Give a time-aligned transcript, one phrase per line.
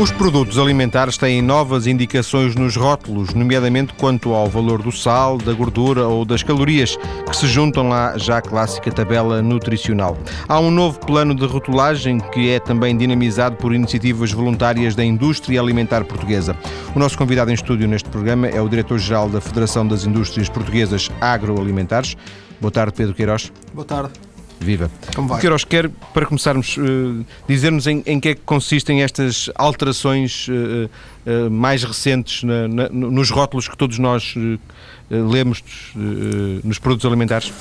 [0.00, 5.52] Os produtos alimentares têm novas indicações nos rótulos, nomeadamente quanto ao valor do sal, da
[5.52, 6.96] gordura ou das calorias,
[7.28, 10.16] que se juntam à já clássica tabela nutricional.
[10.48, 15.60] Há um novo plano de rotulagem que é também dinamizado por iniciativas voluntárias da indústria
[15.60, 16.56] alimentar portuguesa.
[16.96, 21.10] O nosso convidado em estúdio neste programa é o diretor-geral da Federação das Indústrias Portuguesas
[21.20, 22.16] Agroalimentares.
[22.58, 23.52] Boa tarde, Pedro Queiroz.
[23.74, 24.12] Boa tarde.
[24.60, 24.90] Viva.
[25.14, 25.40] Como vai?
[25.40, 30.52] Queiroz, quer, para começarmos, uh, dizer-nos em, em, que é que consistem estas alterações uh,
[31.26, 34.34] uh, mais recentes na, na, nos rótulos que todos nós
[35.10, 35.62] lemos
[36.62, 37.52] nos produtos alimentares?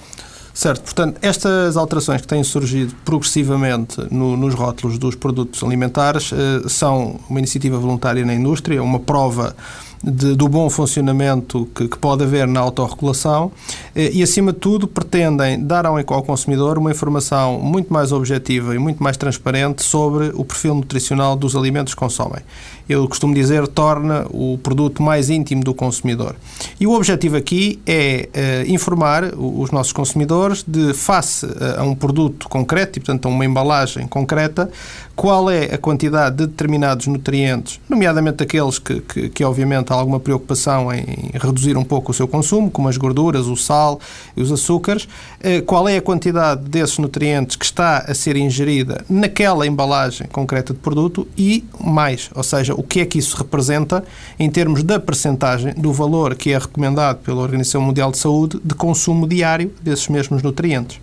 [0.54, 6.31] Certo, portanto, estas alterações que têm surgido progressivamente no, nos rótulos dos produtos alimentares
[6.68, 9.56] são uma iniciativa voluntária na indústria, uma prova
[10.03, 13.52] de, do bom funcionamento que, que, pode haver na autorregulação
[13.95, 18.73] eh, e, acima de tudo, pretendem dar ao, ao consumidor uma informação muito mais objetiva
[18.73, 22.41] e muito mais transparente sobre o perfil nutricional dos alimentos que consomem.
[22.90, 26.36] Eu costumo dizer, torna o produto mais íntimo do consumidor.
[26.80, 31.46] E o objetivo aqui é eh, informar os nossos consumidores de, face
[31.78, 34.72] a um produto concreto, e portanto a uma embalagem concreta,
[35.16, 40.18] qual é a quantidade de determinados nutrientes, nomeadamente aqueles que, que, que obviamente há alguma
[40.18, 44.00] preocupação em reduzir um pouco o seu consumo, como as gorduras, o sal
[44.36, 45.09] e os açúcares,
[45.42, 50.74] eh, qual é a quantidade desses nutrientes que está a ser ingerida naquela embalagem concreta
[50.74, 54.05] de produto e mais, ou seja, o que é que isso representa
[54.39, 58.73] em termos da percentagem do valor que é recomendado pela Organização Mundial de Saúde de
[58.73, 61.02] consumo diário desses mesmos nutrientes.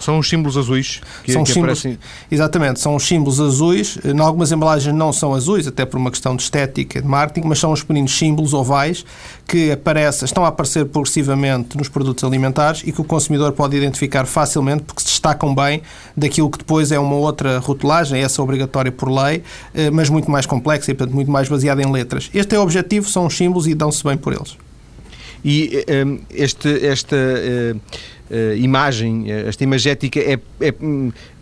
[0.00, 1.98] São os símbolos azuis que, são que símbolos, aparecem.
[2.30, 3.98] Exatamente, são os símbolos azuis.
[4.04, 7.58] Em algumas embalagens não são azuis, até por uma questão de estética, de marketing, mas
[7.58, 9.04] são os pequeninos símbolos ovais
[9.46, 14.26] que aparecem, estão a aparecer progressivamente nos produtos alimentares e que o consumidor pode identificar
[14.26, 15.80] facilmente porque se destacam bem
[16.16, 19.42] daquilo que depois é uma outra rotulagem, essa obrigatória por lei,
[19.74, 22.28] eh, mas muito mais complexa e, portanto, muito mais baseada em letras.
[22.34, 24.56] Este é o objetivo, são os símbolos e dão-se bem por eles.
[25.44, 27.16] E um, eh, este, esta.
[27.16, 30.72] Uh uh, imagem, eh, esta imagética é, é, é,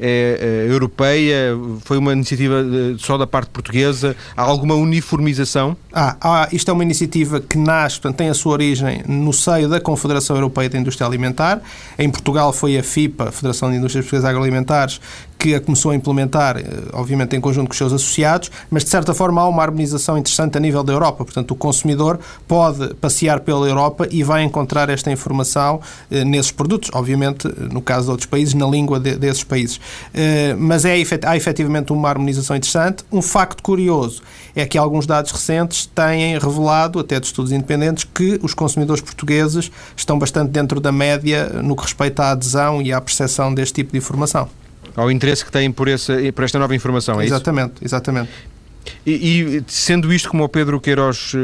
[0.01, 1.57] é, europeia?
[1.85, 2.65] Foi uma iniciativa
[2.99, 4.17] só da parte portuguesa?
[4.37, 5.77] Há alguma uniformização?
[5.93, 9.69] Ah, ah, isto é uma iniciativa que nasce, portanto, tem a sua origem no seio
[9.69, 11.61] da Confederação Europeia da Indústria Alimentar.
[11.99, 15.01] Em Portugal foi a FIPA, Federação de Indústrias Portuguesas Agroalimentares,
[15.39, 16.57] que a começou a implementar,
[16.93, 20.57] obviamente em conjunto com os seus associados, mas de certa forma há uma harmonização interessante
[20.57, 21.25] a nível da Europa.
[21.25, 22.19] Portanto, o consumidor
[22.49, 25.81] pode passear pela Europa e vai encontrar esta informação
[26.11, 29.76] eh, nesses produtos produtos, obviamente, no caso de outros países, na língua de, desses países.
[29.76, 30.94] Uh, mas é,
[31.25, 33.04] há efetivamente uma harmonização interessante.
[33.10, 34.22] Um facto curioso
[34.54, 39.70] é que alguns dados recentes têm revelado, até de estudos independentes, que os consumidores portugueses
[39.97, 43.93] estão bastante dentro da média no que respeita à adesão e à percepção deste tipo
[43.93, 44.48] de informação.
[44.94, 47.84] Ao interesse que têm por, esse, por esta nova informação, é exatamente, isso?
[47.84, 48.56] Exatamente, exatamente.
[49.04, 49.12] E,
[49.58, 51.38] e, sendo isto, como o Pedro Queiroz uh,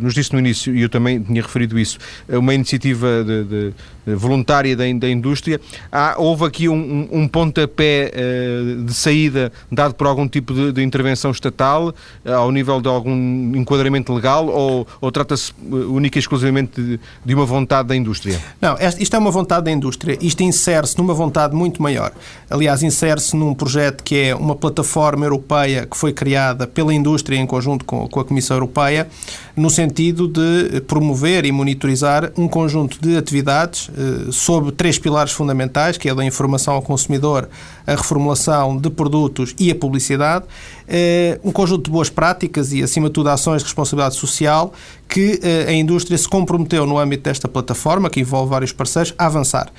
[0.00, 3.74] nos disse no início, e eu também tinha referido isso, uma iniciativa de, de
[4.06, 5.60] voluntária da, da, indústria,
[5.90, 10.82] há, houve aqui um, um pontapé uh, de saída dado por algum tipo de, de
[10.82, 11.88] intervenção estatal,
[12.24, 17.34] uh, ao nível de algum enquadramento legal, ou, ou trata-se única e exclusivamente de, de,
[17.34, 18.40] uma vontade da indústria?
[18.60, 20.16] Não, isto é uma vontade da indústria.
[20.20, 22.12] Isto insere-se numa vontade muito maior.
[22.48, 27.38] Aliás, insere-se num projeto que é uma plataforma europeia que foi criada pela pela indústria
[27.38, 29.08] em conjunto com, com a Comissão Europeia,
[29.56, 35.96] no sentido de promover e monitorizar um conjunto de atividades eh, sob três pilares fundamentais,
[35.96, 37.48] que é a da informação ao consumidor,
[37.86, 40.44] a reformulação de produtos e a publicidade,
[40.88, 44.72] eh, um conjunto de boas práticas e, acima de tudo, ações de responsabilidade social
[45.08, 49.26] que eh, a indústria se comprometeu no âmbito desta plataforma, que envolve vários parceiros, a
[49.26, 49.70] avançar.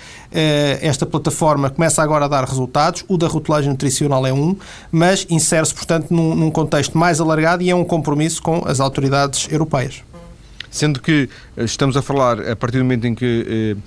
[0.82, 4.56] Esta plataforma começa agora a dar resultados, o da rotulagem nutricional é um,
[4.92, 10.15] mas insere-se, portanto, num contexto mais alargado e é um compromisso com as autoridades europeias.
[10.76, 13.78] Sendo que estamos a falar, a partir do momento em que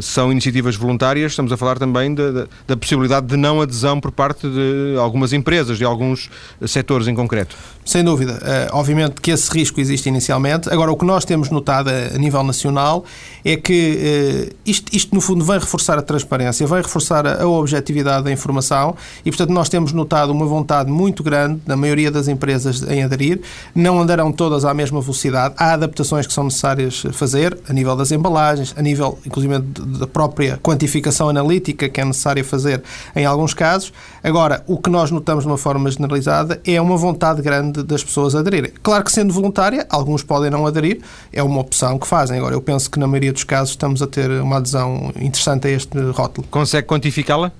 [0.00, 4.10] são iniciativas voluntárias, estamos a falar também da, da, da, possibilidade de não adesão por
[4.10, 6.30] parte de algumas empresas, de alguns
[6.66, 7.56] setores em concreto.
[7.84, 8.34] Sem dúvida.
[8.34, 10.68] Uh, obviamente que esse risco existe inicialmente.
[10.68, 13.02] Agora, o que nós temos notado a, a nível nacional
[13.42, 17.48] é que uh, isto, isto, no fundo, vai reforçar a transparência, vai reforçar a, a,
[17.48, 18.94] objetividade da informação
[19.24, 23.40] e, portanto, nós temos notado uma vontade muito grande da maioria das empresas em aderir.
[23.74, 25.54] Não andarão todas à mesma velocidade.
[25.56, 29.62] Há adaptações que são necessárias fazer a nível das embalagens, a nível, inclusive,
[29.98, 32.82] da própria quantificação analítica que é necessária fazer
[33.14, 33.92] em alguns casos.
[34.22, 38.34] Agora, o que nós notamos de uma forma generalizada é uma vontade grande das pessoas
[38.34, 38.72] aderirem.
[38.82, 41.00] Claro que sendo voluntária, alguns podem não aderir,
[41.32, 42.38] é uma opção que fazem.
[42.38, 45.70] Agora, eu penso que na maioria dos casos estamos a ter uma adesão interessante a
[45.70, 46.46] este rótulo.
[46.50, 47.52] Consegue quantificá-la?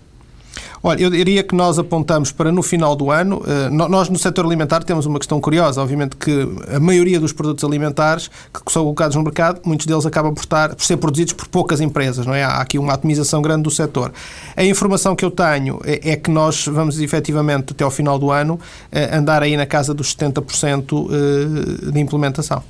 [0.82, 4.46] Olha, eu diria que nós apontamos para no final do ano, eh, nós no setor
[4.46, 9.16] alimentar temos uma questão curiosa, obviamente que a maioria dos produtos alimentares que são colocados
[9.16, 12.44] no mercado, muitos deles acabam por, estar, por ser produzidos por poucas empresas, não é?
[12.44, 14.12] Há aqui uma atomização grande do setor.
[14.56, 18.30] A informação que eu tenho é, é que nós vamos efetivamente até ao final do
[18.30, 18.58] ano
[18.92, 22.62] eh, andar aí na casa dos 70% eh, de implementação.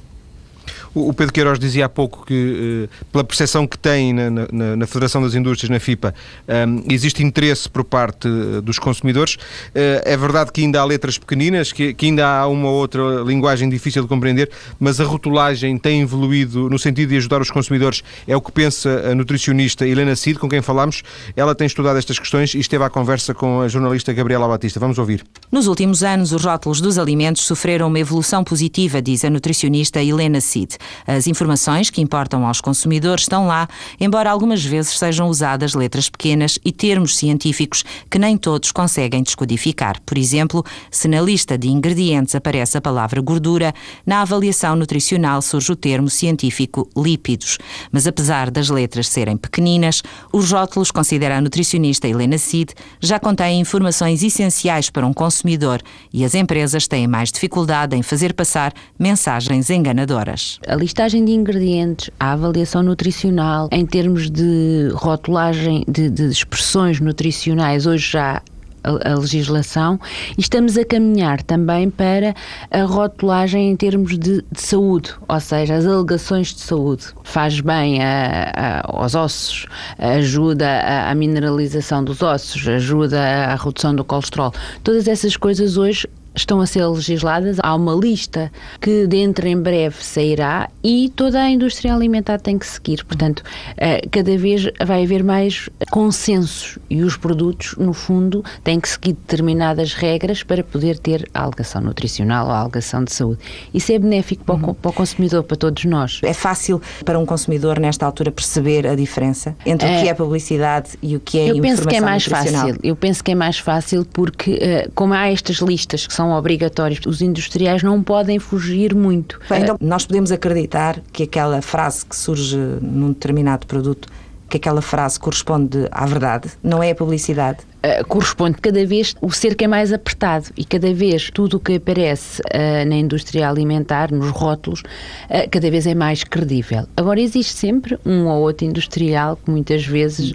[0.95, 4.87] O Pedro Queiroz dizia há pouco que, eh, pela percepção que tem na, na, na
[4.87, 6.15] Federação das Indústrias, na FIPA,
[6.49, 9.35] um, ehm, existe interesse por parte eh, dos consumidores.
[9.35, 13.03] Uh, é verdade que ainda há letras pequeninas, que, que, ainda há uma ou outra
[13.25, 18.03] linguagem difícil de compreender, mas a rotulagem tem evoluído no sentido de ajudar os consumidores.
[18.27, 21.03] É o que pensa a nutricionista Helena Cid, com quem falámos.
[21.37, 24.81] Ela tem estudado estas questões e esteve à conversa com a jornalista Gabriela Batista.
[24.81, 25.25] Vamos ouvir.
[25.51, 30.41] Nos últimos anos, os rótulos dos alimentos sofreram uma evolução positiva, diz a nutricionista Helena
[30.41, 30.77] Cid.
[31.07, 33.69] As informações que importam aos consumidores estão lá,
[34.01, 40.01] embora algumas vezes sejam usadas letras pequenas e termos científicos que nem todos conseguem descodificar.
[40.05, 43.75] Por exemplo, se na lista de ingredientes aparece a palavra gordura,
[44.07, 47.59] na avaliação nutricional surge o termo científico lípidos.
[47.91, 50.03] Mas apesar das letras serem pequeninas,
[50.33, 55.81] os rótulos, considera a nutricionista Helena Cid, já contêm informações essenciais para um consumidor
[56.13, 62.11] e as empresas têm mais dificuldade em fazer passar mensagens enganadoras a listagem de ingredientes,
[62.21, 68.43] a avaliação nutricional, em termos de rotulagem de, de expressões nutricionais, hoje já
[68.85, 69.99] a, legislação
[70.37, 72.35] e estamos a caminhar também para
[72.71, 77.07] a rotulagem em termos de, de saúde, ou seja, as alegações de saúde.
[77.25, 79.67] Faz bem a, a, aos ossos,
[79.99, 84.53] ajuda à mineralização dos ossos, ajuda à redução do colesterol.
[84.83, 86.07] Todas essas coisas hoje
[86.41, 87.59] estão a ser legisladas.
[87.63, 88.51] Há uma lista
[88.81, 93.05] que dentro em breve sairá e toda a indústria alimentar tem que seguir.
[93.05, 93.43] Portanto,
[93.77, 99.13] eh, cada vez vai haver mais consensos e os produtos, no fundo, têm que seguir
[99.13, 103.41] determinadas regras para poder ter a alegação nutricional ou a alegação de saúde.
[103.73, 104.75] Isso é benéfico para o, uhum.
[104.75, 106.21] para o consumidor, para todos nós.
[106.23, 110.15] É fácil para um consumidor, nesta altura, perceber a diferença entre é, o que é
[110.15, 112.79] publicidade e o que é eu informação penso que é mais fácil.
[112.83, 116.33] Eu penso que é mais fácil porque, eh, como há estas listas que são são
[116.33, 117.01] obrigatórios.
[117.07, 119.41] Os industriais não podem fugir muito.
[119.49, 124.09] Bem, então, nós podemos acreditar que aquela frase que surge num determinado produto
[124.49, 127.59] que aquela frase corresponde à verdade, não é a publicidade.
[127.79, 131.77] Uh, corresponde cada vez o cerco é mais apertado e cada vez tudo o que
[131.77, 136.89] aparece uh, na indústria alimentar, nos rótulos, uh, cada vez é mais credível.
[136.97, 140.33] Agora existe sempre um ou outro industrial que muitas vezes,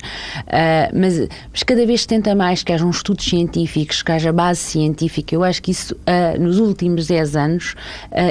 [0.94, 1.20] mas,
[1.52, 5.36] mas, cada vez se tenta mais que haja uns estudos científicos, que haja base científica.
[5.36, 5.96] Eu acho que isso
[6.40, 7.76] nos últimos 10 anos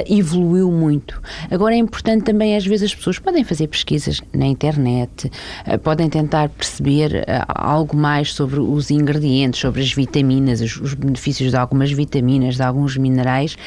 [0.07, 1.21] evoluiu muito.
[1.51, 5.31] Agora é importante também às vezes as pessoas podem fazer pesquisas na internet,
[5.83, 11.51] podem tentar perceber algo mais sobre os ingredientes ingredientes, sobre as vitaminas, os, os, benefícios
[11.51, 13.57] de algumas vitaminas, de alguns minerais,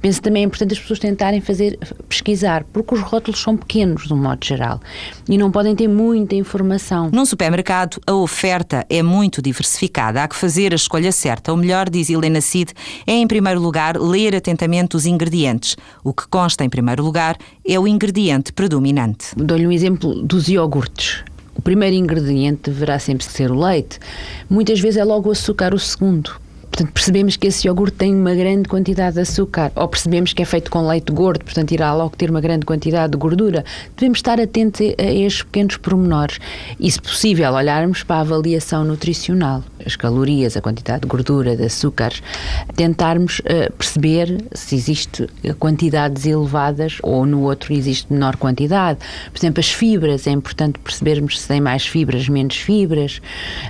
[0.00, 1.78] penso também é importante as pessoas tentarem fazer,
[2.08, 4.80] pesquisar, porque os rótulos são pequenos, de um modo geral,
[5.28, 7.08] e não podem ter muita informação.
[7.12, 10.22] Num supermercado, a oferta é muito diversificada.
[10.22, 11.52] Há que fazer a escolha certa.
[11.52, 12.72] O melhor, diz Helena Cid,
[13.06, 15.76] é, em primeiro lugar, ler atentamente os ingredientes.
[16.02, 19.28] O que consta, em primeiro lugar, é o ingrediente predominante.
[19.36, 21.22] Dou-lhe um exemplo dos iogurtes.
[21.60, 23.98] O primeiro ingrediente deverá sempre ser o leite.
[24.48, 26.40] Muitas vezes é logo o açúcar o segundo.
[26.70, 30.44] Portanto, percebemos que esse iogurte tem uma grande quantidade de açúcar, ou percebemos que é
[30.44, 33.64] feito com leite gordo, portanto, irá logo ter uma grande quantidade de gordura.
[33.96, 36.38] Devemos estar atentos a estes pequenos pormenores
[36.78, 41.64] e, se possível, olharmos para a avaliação nutricional, as calorias, a quantidade de gordura, de
[41.64, 42.22] açúcares,
[42.76, 49.00] tentarmos uh, perceber se existe quantidades elevadas ou no outro existe menor quantidade.
[49.32, 53.20] Por exemplo, as fibras, é importante percebermos se tem mais fibras, menos fibras,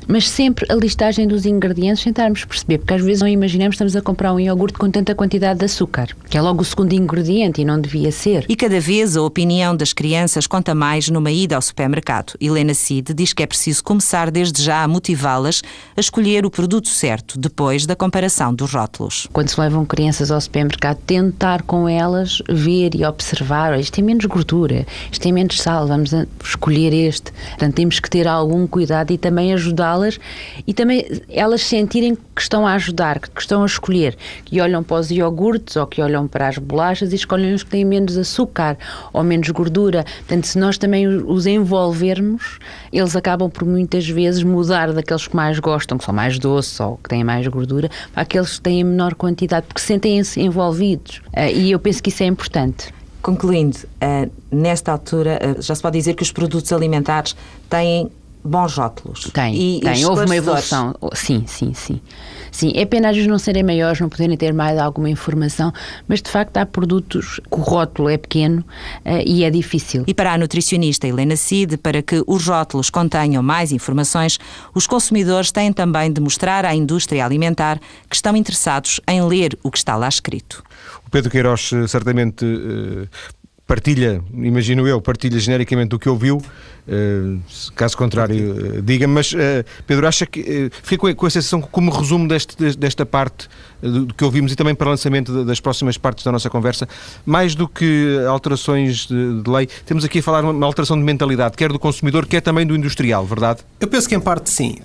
[0.06, 3.94] mas sempre a listagem dos ingredientes, tentarmos perceber, porque às vezes não imaginamos que estamos
[3.94, 7.60] a comprar um iogurte com tanta quantidade de açúcar, que é logo o segundo ingrediente
[7.60, 8.44] e não devia ser.
[8.48, 12.32] E cada vez a opinião das crianças conta mais numa ida ao supermercado.
[12.40, 15.62] Helena Cid diz que é preciso começar desde já a motivá-las
[15.96, 19.28] a escolher o produto certo, depois da comparação dos rótulos.
[19.32, 24.24] Quando se levam crianças ao supermercado, tentar com elas ver e observar, isto tem menos
[24.24, 26.10] gordura, isto tem menos sal, vamos
[26.42, 27.30] escolher este.
[27.50, 30.18] Portanto, temos que ter algum cuidado e também ajudá-las
[30.66, 34.96] e também elas sentirem que estão a ajudar, que estão a escolher, que olham para
[34.98, 38.76] os iogurtes ou que olham para as bolachas e escolhem os que têm menos açúcar
[39.12, 40.04] ou menos gordura.
[40.26, 42.58] Portanto, se nós também os envolvermos,
[42.92, 46.96] eles acabam por muitas vezes mudar daqueles que mais gostam, que são mais doces ou
[46.96, 51.20] que têm mais gordura, para aqueles que têm menor quantidade, porque sentem-se envolvidos.
[51.32, 52.92] Eh, e eu penso que isso é importante.
[53.22, 57.36] Concluindo, eh, nesta altura, eh, já se pode dizer que os produtos alimentares
[57.68, 58.10] têm
[58.42, 59.30] bons rótulos.
[59.32, 60.04] Tem, e, tem.
[60.04, 60.94] Houve uma evolução.
[61.12, 62.00] Sim, sim, sim.
[62.60, 65.72] Sim, é pena às vezes não serem maiores, não poderem ter mais alguma informação,
[66.06, 68.62] mas de facto há produtos que o rótulo é pequeno
[69.06, 70.04] uh, e é difícil.
[70.06, 74.38] E para a nutricionista Helena Cid, para que os rótulos contenham mais informações,
[74.74, 79.70] os consumidores têm também de mostrar à indústria alimentar que estão interessados em ler o
[79.70, 80.62] que está lá escrito.
[81.06, 83.08] O Pedro Queiroz eh, certamente uh,
[83.70, 86.42] partilha, imagino eu, partilha genericamente o que ouviu,
[86.90, 87.40] Uh,
[87.76, 89.36] caso contrário, uh, diga-me, mas uh,
[89.86, 93.48] Pedro, acha que fica com a, sensação como resumo deste, desta parte
[93.82, 96.88] do que ouvimos e também para o lançamento das próximas partes da nossa conversa,
[97.24, 101.56] mais do que alterações de, de lei, temos aqui a falar uma alteração de mentalidade,
[101.56, 103.60] quer do consumidor, quer também do industrial, verdade?
[103.78, 104.76] Eu penso que em parte sim.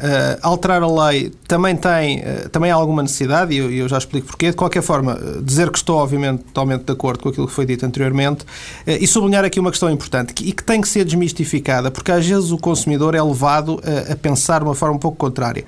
[0.42, 4.52] alterar a lei também tem também há alguma necessidade e eu, eu, já explico porquê.
[4.52, 7.86] De qualquer forma, dizer que estou obviamente totalmente de acordo com aquilo que foi dito
[7.86, 8.46] anteriormente
[8.86, 12.52] e sublinhar aqui uma questão importante e que tem que ser desmistificada porque às vezes
[12.52, 15.66] o consumidor é levado a, a pensar de uma forma um pouco contrária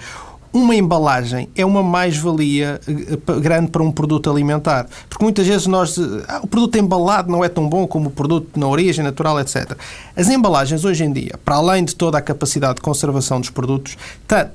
[0.57, 4.87] uma embalagem é uma mais-valia eh, grande para um produto alimentar.
[5.07, 5.97] Porque muitas vezes nós.
[6.27, 9.77] Ah, o produto embalado não é tão bom como o produto na origem natural, etc.
[10.15, 13.97] As embalagens, hoje em dia, para além de toda a capacidade de conservação dos produtos,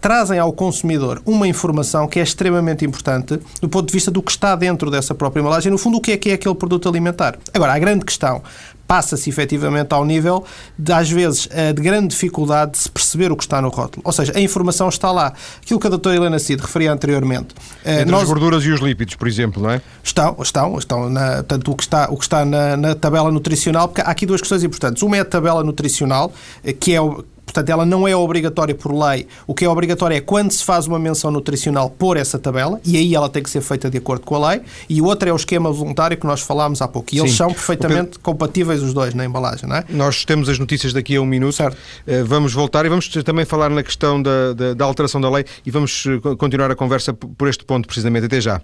[0.00, 4.32] trazem ao consumidor uma informação que é extremamente importante do ponto de vista do que
[4.32, 5.70] está dentro dessa própria embalagem.
[5.70, 7.38] No fundo, o que é que é aquele produto alimentar.
[7.54, 8.42] Agora, a grande questão
[8.92, 10.44] passa-se efetivamente ao nível
[10.78, 14.02] de, às vezes, eh, de grande dificuldade de se perceber o que está no rótulo.
[14.04, 15.32] Ou seja, a informação está lá.
[15.62, 17.54] Aquilo que a doutora Helena Cid referia anteriormente.
[17.86, 18.24] Eh, Entre nós...
[18.24, 19.80] as gorduras e os lípidos, por exemplo, não é?
[20.04, 23.88] Estão, estão, estão na, tanto o que está, o que está na, na tabela nutricional,
[23.88, 25.02] porque há aqui duas questões importantes.
[25.02, 26.30] Uma é a tabela nutricional,
[26.62, 29.26] eh, que é o, Portanto, ela não é obrigatória por lei.
[29.46, 32.96] O que é obrigatório é quando se faz uma menção nutricional por essa tabela, e
[32.96, 34.62] aí ela tem que ser feita de acordo com a lei.
[34.88, 37.10] E o outro é o esquema voluntário que nós falámos há pouco.
[37.12, 37.24] E Sim.
[37.24, 39.84] eles são perfeitamente compatíveis os dois na embalagem, não é?
[39.90, 41.52] Nós temos as notícias daqui a um minuto.
[41.54, 41.76] Certo.
[42.06, 45.44] Eh, vamos voltar e vamos também falar na questão da, da, da alteração da lei
[45.66, 48.26] e vamos eh, continuar a conversa por este ponto, precisamente.
[48.26, 48.62] Até já.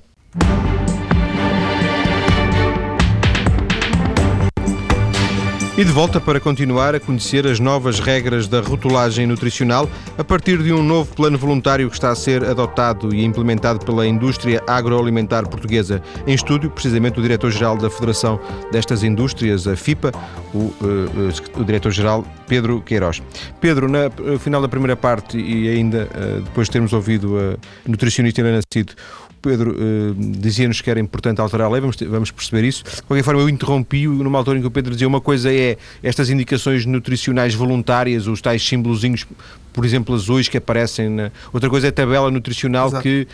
[5.79, 10.61] E de volta para continuar a conhecer as novas regras da rotulagem nutricional a partir
[10.61, 15.49] de um novo plano voluntário que está a ser adotado e implementado pela indústria agroalimentar
[15.49, 16.03] portuguesa.
[16.27, 18.41] Em estúdio, precisamente, o diretor-geral da Federação
[18.73, 20.11] destas Indústrias, a FIPA,
[20.53, 23.23] o, uh, o diretor-geral Pedro Queiroz.
[23.61, 26.09] Pedro, no final da primeira parte e ainda
[26.43, 27.57] depois de termos ouvido a
[27.89, 28.95] nutricionista Helena Cido,
[29.41, 32.85] Pedro uh, dizia-nos que era importante alterar a lei, vamos, vamos perceber isso.
[32.85, 35.77] De qualquer forma, eu interrompi-o numa altura em que o Pedro dizia uma coisa é
[36.03, 39.27] estas indicações nutricionais voluntárias, os tais símbolozinhos,
[39.73, 41.31] por exemplo, azuis que aparecem na...
[41.53, 43.03] Outra coisa é a tabela nutricional Exato.
[43.03, 43.29] que,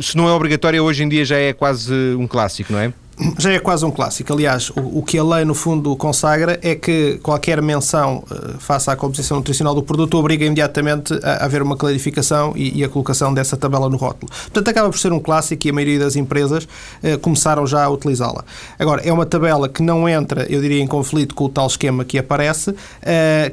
[0.00, 2.92] se não é obrigatória, hoje em dia já é quase um clássico, não é?
[3.38, 4.32] Já é quase um clássico.
[4.32, 8.90] Aliás, o, o, que a lei, no fundo, consagra é que qualquer menção uh, face
[8.90, 12.88] à composição nutricional do produto obriga imediatamente a, a haver uma clarificação e, e, a
[12.88, 14.30] colocação dessa tabela no rótulo.
[14.30, 17.90] Portanto, acaba por ser um clássico e a maioria das empresas uh, começaram já a
[17.90, 18.44] utilizá-la.
[18.78, 22.04] Agora, é uma tabela que não entra, eu diria, em conflito com o tal esquema
[22.04, 22.76] que aparece, uh,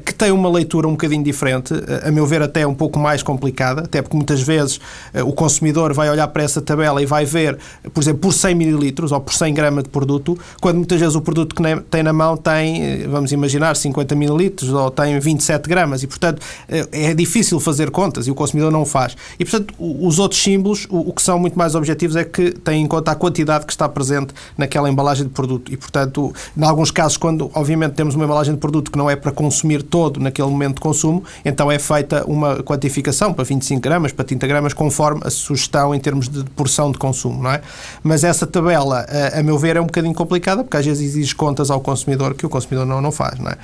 [0.06, 3.82] que tem uma leitura um bocadinho diferente, a meu ver, até um pouco mais complicada,
[3.82, 4.80] até porque muitas vezes
[5.26, 7.58] o consumidor vai olhar para essa tabela e vai ver,
[7.94, 11.22] por exemplo, por 100 mililitros ou por 100 grama de produto, quando muitas vezes o
[11.22, 16.04] produto que tem na mão tem, eh, vamos imaginar, 50 mililitros ou tem 27 gramas
[16.04, 19.16] e, portanto, eh, é difícil fazer contas e o consumidor não o faz.
[19.40, 22.88] E, portanto, os outros símbolos, o que são muito mais objetivos é que têm em
[22.88, 27.18] conta a quantidade que está presente naquela embalagem de produto e, portanto, em alguns casos,
[27.18, 30.76] quando obviamente temos uma embalagem de produto que não é para consumir todo naquele momento
[30.76, 35.30] de consumo, então é feita uma quantificação para 25 gramas, para 30 gramas, conforme a
[35.30, 37.62] sugestão em termos de porção de consumo, não é?
[38.04, 41.36] Mas essa tabela, a, a meu ver, é um bocadinho complicada, porque às vezes exige
[41.36, 43.58] contas ao consumidor que o consumidor não, não faz, não é?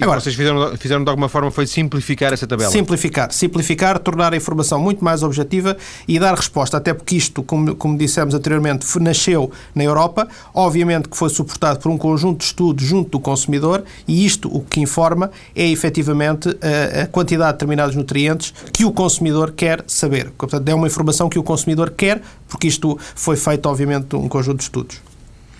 [0.00, 2.70] Agora, vocês fizeram, fizeram de alguma forma foi simplificar essa tabela?
[2.70, 5.76] Simplificar, simplificar, tornar a informação muito mais objetiva
[6.08, 11.16] e dar resposta, até porque isto, como, como dissemos anteriormente, nasceu na Europa, obviamente que
[11.16, 15.30] foi suportado por um conjunto de estudos junto do consumidor e isto o que informa
[15.54, 20.30] é efetivamente a, a quantidade de determinados nutrientes que o consumidor quer saber.
[20.36, 24.58] Portanto, é uma informação que o consumidor quer, porque isto foi feito, obviamente, um conjunto
[24.58, 25.00] de estudos.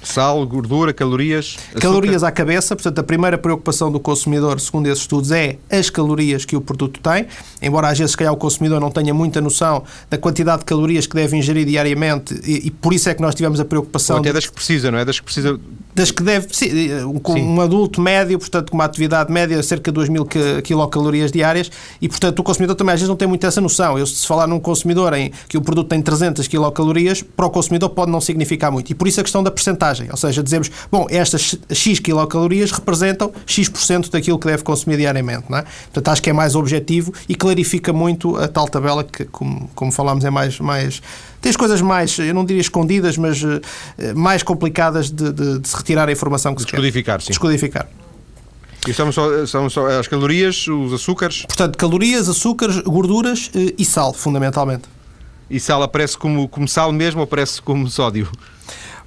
[0.06, 1.56] Sal, gordura, calorias.
[1.58, 1.80] Açúcar.
[1.80, 6.44] Calorias à cabeça, portanto, a primeira preocupação do consumidor, segundo esses estudos, é as calorias
[6.44, 7.26] que o produto tem.
[7.60, 11.06] Embora às vezes, se calhar, o consumidor não tenha muita noção da quantidade de calorias
[11.06, 14.16] que deve ingerir diariamente, e, e por isso é que nós tivemos a preocupação.
[14.16, 15.04] Ou até das que precisa, não é?
[15.04, 15.58] Das que precisa.
[15.94, 16.46] Das que deve.
[16.52, 16.70] Sim,
[17.04, 20.26] um, um adulto médio, portanto, com uma atividade média, cerca de 2 mil
[20.62, 21.70] quilocalorias diárias,
[22.00, 23.98] e, portanto, o consumidor também às vezes não tem muito essa noção.
[23.98, 27.90] Eu, se falar num consumidor em que o produto tem 300 quilocalorias, para o consumidor
[27.90, 28.90] pode não significar muito.
[28.90, 33.32] E por isso a questão da percentagem Ou seja, dizemos, bom, estas X quilocalorias representam
[33.46, 35.44] X% daquilo que deve consumir diariamente.
[35.48, 35.62] Não é?
[35.62, 39.92] Portanto, acho que é mais objetivo e clarifica muito a tal tabela que, como, como
[39.92, 41.02] falámos, é mais, mais
[41.40, 43.60] tem as coisas mais, eu não diria escondidas, mas uh,
[44.14, 47.28] mais complicadas de, de, de, se retirar a informação que se Descodificar, sim.
[47.28, 47.88] Descodificar.
[48.86, 51.44] E são só, são só as calorias, os açúcares?
[51.46, 54.84] Portanto, calorias, açúcares, gorduras uh, e sal, fundamentalmente.
[55.48, 58.28] E sal aparece como, como sal mesmo ou aparece como sódio?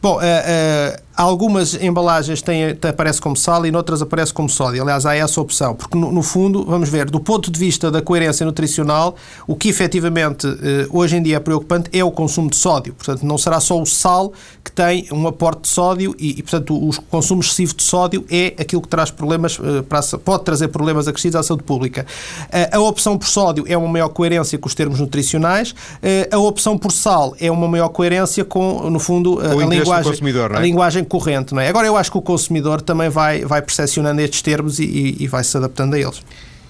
[0.02, 4.82] Bom, uh, uh, algumas embalagens têm, aparece como sal e noutras aparece como sódio.
[4.82, 8.02] Aliás, há essa opção, porque no, no, fundo, vamos ver, do ponto de vista da
[8.02, 10.58] coerência nutricional, o que efetivamente uh,
[10.90, 12.94] hoje em dia é preocupante é o consumo de sódio.
[12.94, 14.32] Portanto, não será só o sal
[14.64, 18.54] que tem um aporte de sódio e, e portanto, o consumo excessivo de sódio é
[18.58, 19.60] aquilo que traz problemas,
[19.90, 22.06] para, pode trazer problemas acrescidos à saúde pública.
[22.72, 25.76] a opção por sódio é uma maior coerência com os termos nutricionais,
[26.32, 30.14] a opção por sal é uma maior coerência com, no fundo, a linguagem
[30.54, 30.58] é?
[30.58, 31.54] a linguagem corrente.
[31.54, 31.68] Não é?
[31.68, 35.28] Agora, eu acho que o consumidor também vai, vai percepcionando estes termos e, e, e
[35.28, 36.22] vai se adaptando a eles.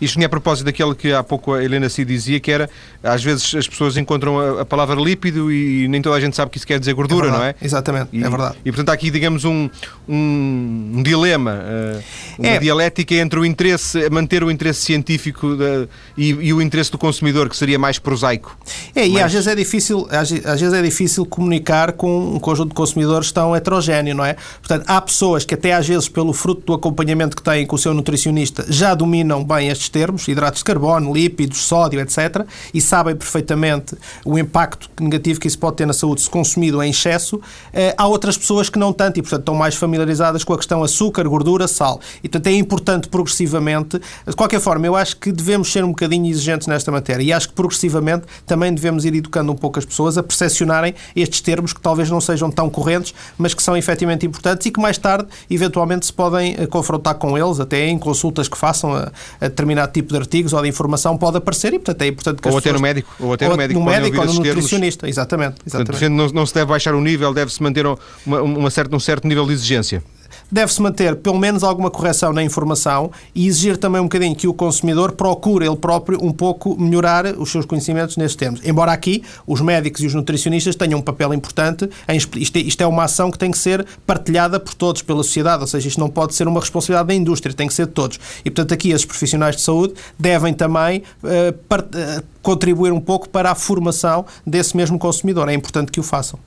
[0.02, 2.70] Isto é a propósito daquele que há pouco a Helena se dizia, que era,
[3.04, 6.52] às vezes as pessoas encontram a, a, palavra lípido e nem toda a gente sabe
[6.52, 7.56] que isso quer dizer gordura, é não é?
[7.62, 8.56] Exatamente, e, é verdade.
[8.64, 9.70] E portanto há aqui, digamos, um,
[10.08, 12.04] um, um dilema, uh,
[12.38, 12.60] uma é.
[12.60, 15.88] dialética entre o interesse, manter o interesse científico da,
[16.18, 18.58] e, e, o interesse do consumidor, que seria mais prosaico.
[18.96, 22.70] É, e às vezes é difícil, às, às, vezes é difícil comunicar com um conjunto
[22.70, 24.36] de consumidores tão heterogéneo, não é?
[24.60, 27.80] Portanto, há pessoas que até às vezes, pelo fruto do acompanhamento que têm com o
[27.80, 33.16] seu nutricionista, já dominam bem estes termos, hidratos de carbono, lípidos, sódio, etc., e sabem
[33.16, 37.42] perfeitamente o impacto negativo que isso pode ter na saúde se consumido em excesso.
[37.74, 40.84] Eh, há outras pessoas que não tanto e, portanto, estão mais familiarizadas com a questão
[40.84, 42.00] açúcar, gordura, sal.
[42.24, 44.00] E, portanto, é importante progressivamente.
[44.28, 47.50] De qualquer forma, eu acho que devemos ser um bocadinho exigentes nesta matéria e acho
[47.50, 51.82] que progressivamente também devemos ir educando um pouco as pessoas a percepcionarem estes termos que
[51.82, 56.06] talvez não sejam tão correntes, mas que são efetivamente importantes e que mais tarde, eventualmente,
[56.06, 60.14] se podem eh, confrontar com eles, até em consultas que façam a, a determinado tipo
[60.14, 62.70] de artigos ou de informação pode aparecer e, portanto, é importante que ou as até
[62.70, 62.82] pessoas...
[62.82, 65.58] no médico, ou até no médico, no médico ou no nutricionista, exatamente.
[65.66, 65.92] exatamente.
[65.92, 69.28] Portanto, não, não se deve baixar o nível, deve-se manter uma, uma certa, um certo
[69.28, 70.04] nível de exigência
[70.52, 74.54] deve-se manter pelo menos alguma correção na informação e exigir também um bocadinho que o
[74.54, 78.62] consumidor procure ele próprio um pouco melhorar os seus conhecimentos nestes termos.
[78.64, 82.82] Embora aqui os médicos e os nutricionistas tenham um papel importante, em, isto, é, isto
[82.82, 86.00] é uma ação que tem que ser partilhada por todos, pela sociedade, ou seja, isto
[86.00, 88.20] não pode ser uma responsabilidade da indústria, tem que ser de todos.
[88.44, 93.56] E, portanto, aqui esses profissionais de saúde devem também uh, contribuir um pouco para a
[93.56, 95.50] formação desse mesmo consumidor.
[95.50, 96.40] É importante que o façam.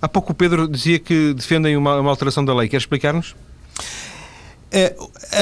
[0.00, 2.68] Há pouco o Pedro dizia que defendem uma, uma alteração da lei.
[2.68, 3.34] Quer explicar-nos?
[4.70, 4.94] É,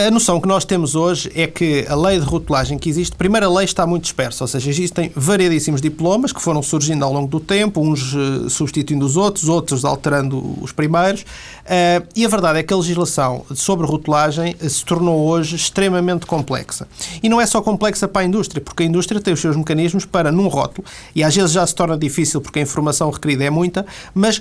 [0.06, 3.46] a noção que nós temos hoje é que a lei de rotulagem que existe, primeiro
[3.46, 7.26] a lei está muito dispersa, ou seja, existem variedíssimos diplomas que foram surgindo ao longo
[7.26, 12.60] do tempo, uns uh, substituindo os outros, outros alterando os primeiros, uh, e a verdade
[12.60, 16.86] é que a legislação sobre rotulagem se tornou hoje extremamente complexa.
[17.20, 20.04] E não é só complexa para a indústria, porque a indústria tem os seus mecanismos
[20.04, 20.86] para, num rótulo,
[21.16, 23.84] e às vezes já se torna difícil porque a informação requerida é muita,
[24.14, 24.40] mas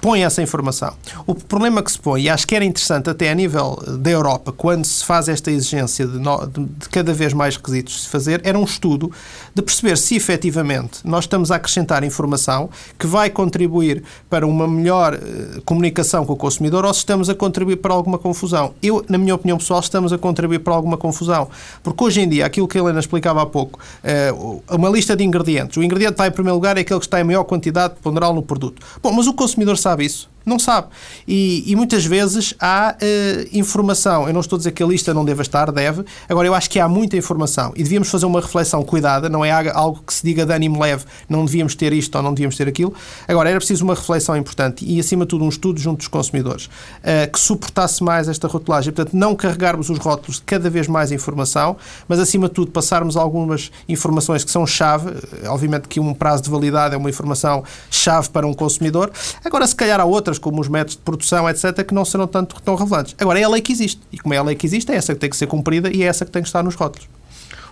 [0.00, 0.94] põe essa informação.
[1.26, 4.52] O problema que se põe, e acho que era interessante até a nível da Europa,
[4.52, 8.40] quando se faz esta exigência de, no, de, de, cada vez mais requisitos se fazer,
[8.44, 9.10] era um estudo
[9.54, 15.14] de perceber se efetivamente nós estamos a acrescentar informação que vai contribuir para uma melhor
[15.14, 18.74] uh, comunicação com o consumidor ou se estamos a contribuir para alguma confusão.
[18.82, 21.48] Eu, na minha opinião pessoal, estamos a contribuir para alguma confusão.
[21.82, 25.24] Porque hoje em dia, aquilo que a Helena explicava há pouco, uh, uma lista de
[25.24, 25.76] ingredientes.
[25.76, 28.42] O ingrediente está em primeiro lugar é aquele que está em maior quantidade ponderal no
[28.42, 28.82] produto.
[29.02, 30.28] Bom, mas o consumidor sabe isso.
[30.46, 30.86] Não sabe.
[31.26, 34.28] E, e muitas vezes há uh, informação.
[34.28, 36.04] Eu não estou a dizer que a lista não deva estar, deve.
[36.28, 39.28] Agora, eu acho que há muita informação e devíamos fazer uma reflexão cuidada.
[39.28, 42.32] Não é algo que se diga de ânimo leve, não devíamos ter isto ou não
[42.32, 42.94] devíamos ter aquilo.
[43.26, 46.66] Agora, era preciso uma reflexão importante e, acima de tudo, um estudo junto dos consumidores
[46.66, 48.92] uh, que suportasse mais esta rotulagem.
[48.92, 53.16] Portanto, não carregarmos os rótulos de cada vez mais informação, mas, acima de tudo, passarmos
[53.16, 55.10] algumas informações que são chave.
[55.42, 59.10] Eh, obviamente que um prazo de validade é uma informação chave para um consumidor.
[59.44, 62.60] Agora, se calhar há outras como os métodos de produção, etc., que não serão tanto
[62.62, 63.14] tão relevantes.
[63.18, 64.00] Agora, é a lei que existe.
[64.12, 66.02] E como é a lei que existe, é essa que tem que ser cumprida e
[66.02, 67.08] é essa que tem que estar nos rótulos.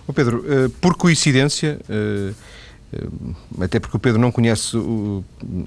[0.07, 2.33] Oh Pedro, eh, por coincidência, eh,
[3.59, 4.77] até porque o Pedro não conhece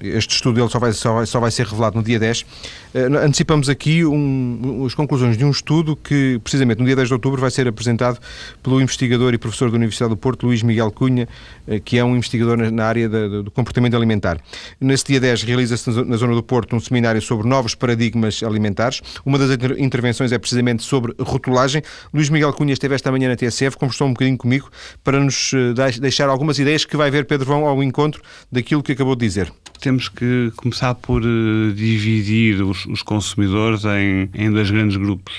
[0.01, 2.45] este estudo, ele só vai, só, vai, só vai ser revelado no dia 10.
[2.93, 7.13] Eh, antecipamos aqui um, as conclusões de um estudo que, precisamente no dia 10 de
[7.13, 8.19] outubro, vai ser apresentado
[8.63, 11.27] pelo investigador e professor da Universidade do Porto, Luís Miguel Cunha,
[11.67, 14.39] eh, que é um investigador na área do comportamento alimentar.
[14.79, 19.01] Nesse dia 10 realiza-se na zona do Porto um seminário sobre novos paradigmas alimentares.
[19.25, 21.81] Uma das intervenções é precisamente sobre rotulagem.
[22.13, 24.69] Luís Miguel Cunha esteve esta manhã na TSF, conversou um bocadinho comigo
[25.03, 25.51] para nos
[25.99, 29.25] deixar algumas ideias que vai vai ver, Pedro, vão ao encontro daquilo que acabou de
[29.25, 29.51] dizer?
[29.79, 35.33] Temos que começar por uh, dividir os, os, consumidores em, em dois grandes grupos,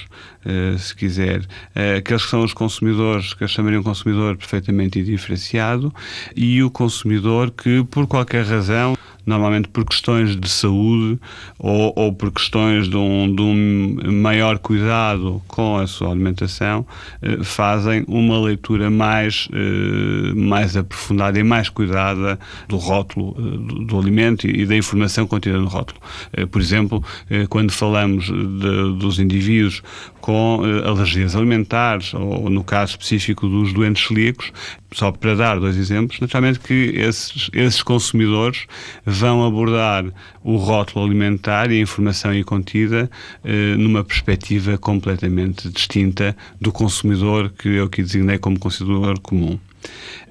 [0.47, 1.41] uh, se quiser.
[1.41, 5.95] Uh, aqueles que são os consumidores, que eu chamaria um consumidor perfeitamente diferenciado,
[6.35, 11.19] e o consumidor que, por qualquer razão, normalmente por questões de saúde
[11.59, 16.87] ou, ou por questões de um, de um, maior cuidado com a sua alimentação,
[17.23, 23.85] eh, fazem uma leitura mais, eh, mais aprofundada e mais cuidada do rótulo eh, do,
[23.85, 26.01] do, alimento e, e, da informação contida no rótulo.
[26.33, 29.83] Eh, por exemplo, eh, quando falamos de, dos indivíduos
[30.21, 34.53] com eh, alergias alimentares, ou no caso específico dos doentes celíacos,
[34.93, 38.67] só para dar dois exemplos, naturalmente que esses, esses consumidores
[39.05, 40.05] vão abordar
[40.43, 43.11] o rótulo alimentar e a informação aí contida
[43.45, 49.59] eh, numa perspectiva completamente distinta do consumidor que eu aqui designei como consumidor comum.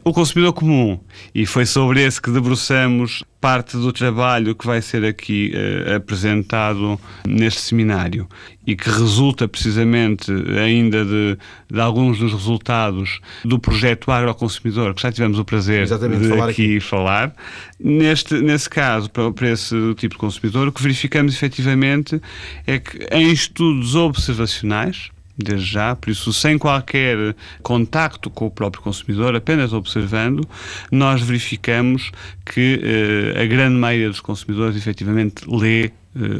[0.09, 0.99] O consumidor comum,
[1.35, 6.99] e foi sobre esse que debruçamos parte do trabalho que vai ser aqui eh, apresentado
[7.27, 8.27] neste seminário
[8.65, 11.37] e que resulta precisamente ainda de,
[11.71, 16.49] de, alguns dos resultados do projeto Agroconsumidor, que já tivemos o prazer Exatamente, de falar
[16.49, 17.35] aqui, aqui, falar.
[17.79, 22.19] Neste, nesse caso, para, para esse tipo de consumidor, o que verificamos efetivamente
[22.65, 28.83] é que em estudos observacionais, desde já, por isso, sem qualquer contacto com o próprio
[28.83, 30.47] consumidor, apenas observando,
[30.91, 32.11] nós verificamos
[32.45, 35.91] que eh, a grande maioria dos consumidores efetivamente lê eh,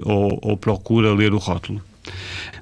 [0.04, 1.82] ou, ou procura ler o rótulo.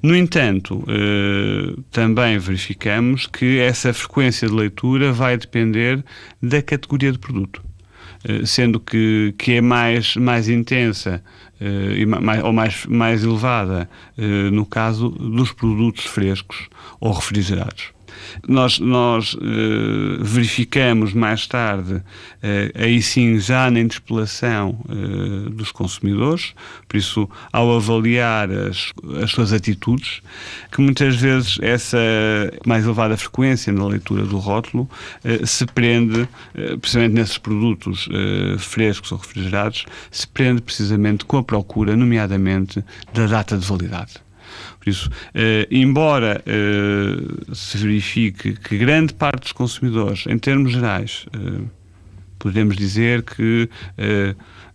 [0.03, 6.03] No entanto, eh, também verificamos que essa frequência de leitura vai depender
[6.41, 7.63] da categoria de produto.
[8.23, 11.23] Eh, sendo que, que é mais, mais intensa
[11.59, 17.96] eh, mais, ou mais, mais elevada eh, no caso dos produtos frescos ou refrigerados.
[18.47, 19.39] Nós, nós uh,
[20.21, 22.03] verificamos mais tarde, uh,
[22.75, 26.53] aí sim, já na interpelação uh, dos consumidores,
[26.87, 30.21] por isso, ao avaliar as, as suas atitudes,
[30.71, 31.97] que muitas vezes essa
[32.65, 34.89] mais elevada frequência na leitura do rótulo
[35.45, 36.27] se prende,
[36.79, 38.07] precisamente nesses produtos
[38.59, 44.26] frescos ou refrigerados, se prende precisamente com a procura, nomeadamente, da data de validade.
[44.79, 51.25] Por isso, eh, embora eh, se verifique que grande parte dos consumidores, em termos gerais,
[51.33, 51.63] eh,
[52.39, 53.67] podemos dizer que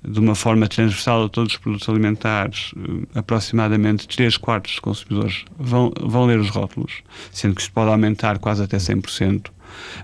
[0.04, 2.72] de uma forma transversal a todos os produtos alimentares,
[3.14, 8.40] aproximadamente 3 quartos dos consumidores vão, vão ler os rótulos, sendo que isto pode aumentar
[8.40, 9.46] quase até 100%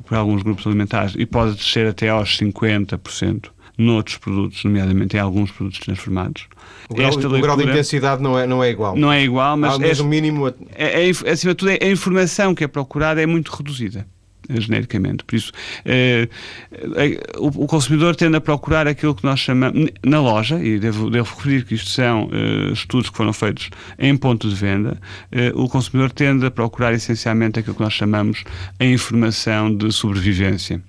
[0.07, 5.53] por alguns grupos alimentares e pode descer até aos 50% noutros produtos, nomeadamente em alguns
[5.53, 6.47] produtos transformados.
[6.91, 8.97] O grau, leitura, o grau de intensidade não é, não é igual.
[8.97, 9.75] Não é igual, mas.
[9.75, 10.49] Há mesmo mínimo.
[10.75, 14.05] É, é, acima de tudo, é, a informação que é procurada é muito reduzida
[14.49, 15.23] eh, genericamente.
[15.25, 15.53] Por isso,
[15.85, 16.29] eh,
[16.73, 21.11] eh, o, o, consumidor tende a procurar aquilo que nós chamamos, na loja, e devo,
[21.11, 24.99] devo referir que isto são eh, estudos que foram feitos em ponto de venda,
[25.31, 28.43] eh, o consumidor tende a procurar essencialmente aquilo que nós chamamos
[28.81, 30.83] a informação de sobrevivência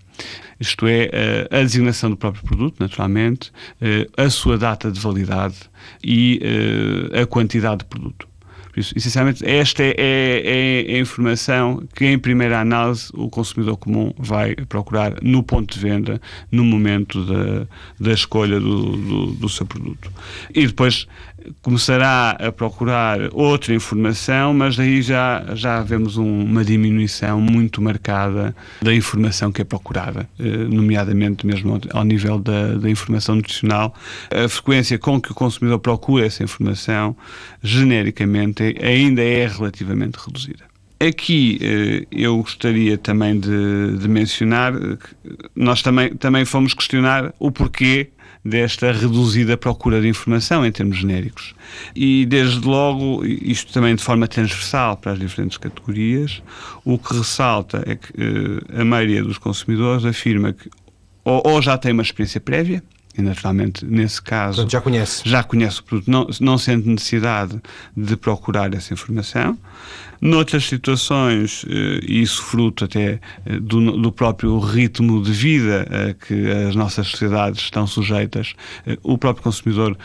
[0.59, 5.55] isto é, eh, a designação do próprio produto, naturalmente, eh, a sua data de validade
[6.03, 6.39] e
[7.13, 8.27] eh, a quantidade de produto.
[8.71, 13.77] Por isso, essencialmente, esta é, é, é, a informação que, em primeira análise, o consumidor
[13.77, 17.67] comum vai procurar no ponto de venda, no momento da,
[17.99, 20.11] da escolha do, do, do seu produto.
[20.53, 21.07] E depois
[21.61, 28.55] começará a procurar outra informação, mas aí já, já vemos um, uma diminuição muito marcada
[28.81, 33.93] da informação que é procurada, eh, nomeadamente mesmo ao, nível da, da, informação nutricional.
[34.31, 37.15] A frequência com que o consumidor procura essa informação,
[37.61, 40.69] genericamente, ainda é relativamente reduzida.
[40.99, 45.15] Aqui eh, eu gostaria também de, de mencionar que
[45.55, 48.09] nós também, também fomos questionar o porquê
[48.43, 51.53] desta reduzida procura de informação em termos genéricos.
[51.95, 56.41] E, desde logo, isto também de forma transversal para as diferentes categorias,
[56.85, 60.69] o que ressalta é que eh, a maioria dos consumidores afirma que
[61.23, 62.81] ou, ou já tem uma experiência prévia,
[63.17, 65.21] e naturalmente nesse caso Portanto, já conhece.
[65.25, 67.59] já conhece o produto não, não sente necessidade
[67.95, 69.57] de procurar essa informação
[70.21, 76.13] Noutras situações, eh, e isso fruto até eh, do, do, próprio ritmo de vida a
[76.13, 78.53] que as nossas sociedades estão sujeitas,
[78.85, 79.97] eh, o próprio consumidor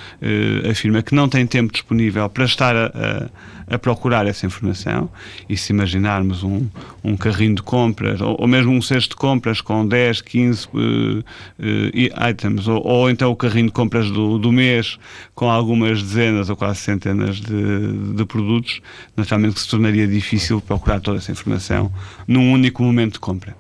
[0.71, 5.09] afirma que não tem tempo disponível para estar a, a, a procurar essa informação.
[5.49, 6.67] E se imaginarmos um,
[7.03, 10.79] um carrinho de compras, ou, ou, mesmo um cesto de compras com 10, 15 uh,
[10.79, 14.99] uh, items, ou, ou, então o carrinho de compras do, do mês
[15.35, 18.81] com algumas dezenas ou quase centenas de, de produtos,
[19.17, 21.93] naturalmente que se tornaria difícil procurar toda essa informação
[22.27, 23.57] num único momento de compra.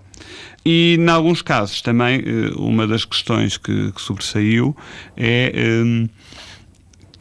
[0.64, 2.22] E, em alguns casos, também,
[2.56, 4.76] uma das questões que, que sobressaiu
[5.16, 5.52] é.
[5.84, 6.08] Um,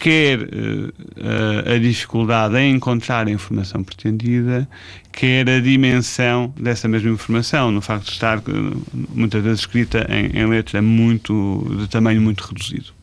[0.04, 4.68] quer uh, a dificuldade em encontrar a informação pretendida,
[5.14, 8.44] quer a dimensão dessa mesma informação, no facto de estar
[9.14, 12.94] muitas vezes escrita em, em letra muito, de tamanho muito reduzido.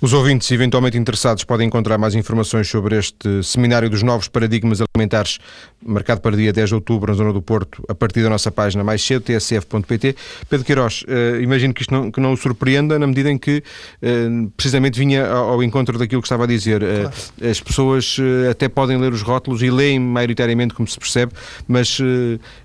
[0.00, 5.38] Os ouvintes eventualmente interessados podem encontrar mais informações sobre este seminário dos novos paradigmas alimentares,
[5.84, 8.82] marcado para dia 10 de outubro na Zona do Porto, a partir da nossa página
[8.82, 10.16] mais cedo, tsf.pt.
[10.48, 13.62] Pedro Queiroz, eh, imagino que isto não, que não o surpreenda na medida em que
[14.02, 16.82] eh, precisamente vinha ao, encontro daquilo que estava a dizer.
[16.82, 17.50] Eh, claro.
[17.50, 18.16] As pessoas
[18.50, 21.32] até podem ler os rótulos e leem maioritariamente, como se percebe,
[21.68, 21.98] mas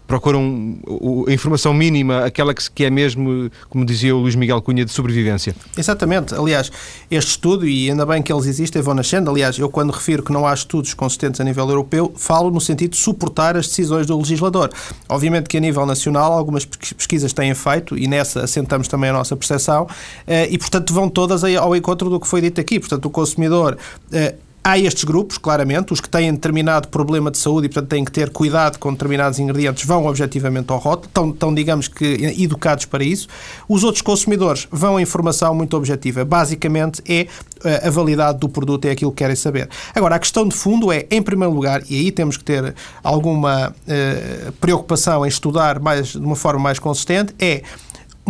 [0.08, 0.80] procuram
[1.28, 5.56] a informação mínima, aquela que é mesmo, como dizia o Luís Miguel Cunha, de sobrevivência.
[5.78, 6.34] Exatamente.
[6.34, 6.72] Aliás,
[7.10, 9.30] este estudo, e ainda bem que eles existem, vão nascendo.
[9.30, 12.92] Aliás, eu quando refiro que não há estudos consistentes a nível europeu, falo no sentido
[12.92, 14.70] de suportar as decisões do legislador.
[15.08, 19.36] Obviamente que a nível nacional algumas pesquisas têm feito e nessa assentamos também a nossa
[19.36, 19.88] percepção
[20.28, 22.80] eh, e, portanto, vão todas ao encontro do que foi dito aqui.
[22.80, 23.78] Portanto, o consumidor
[24.12, 28.04] eh, Há estes grupos, claramente, os que têm determinado problema de saúde e, portanto, têm
[28.04, 32.86] que ter cuidado com determinados ingredientes, vão objetivamente ao rótulo, estão, estão, digamos que, educados
[32.86, 33.28] para isso.
[33.70, 36.26] Os outros consumidores vão a informação muito objetiva.
[36.26, 37.28] Basicamente, é
[37.64, 39.70] eh, a validade do produto, é aquilo que querem saber.
[39.96, 43.74] Agora, a questão de fundo é, em primeiro lugar, e aí temos que ter alguma
[43.88, 47.64] eh, preocupação em estudar mais, de uma forma mais consistente, é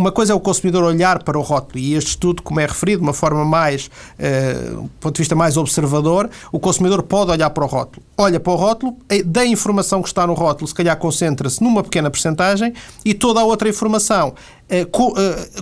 [0.00, 3.02] uma coisa é o consumidor olhar para o rótulo e este estudo, como é referido,
[3.02, 7.50] de uma forma mais, eh, do ponto de vista mais observador, o consumidor pode olhar
[7.50, 8.02] para o rótulo.
[8.16, 12.10] Olha para o rótulo, da informação que está no rótulo, se calhar concentra-se numa pequena
[12.10, 12.72] percentagem
[13.04, 14.59] e toda a outra informação eh, eh,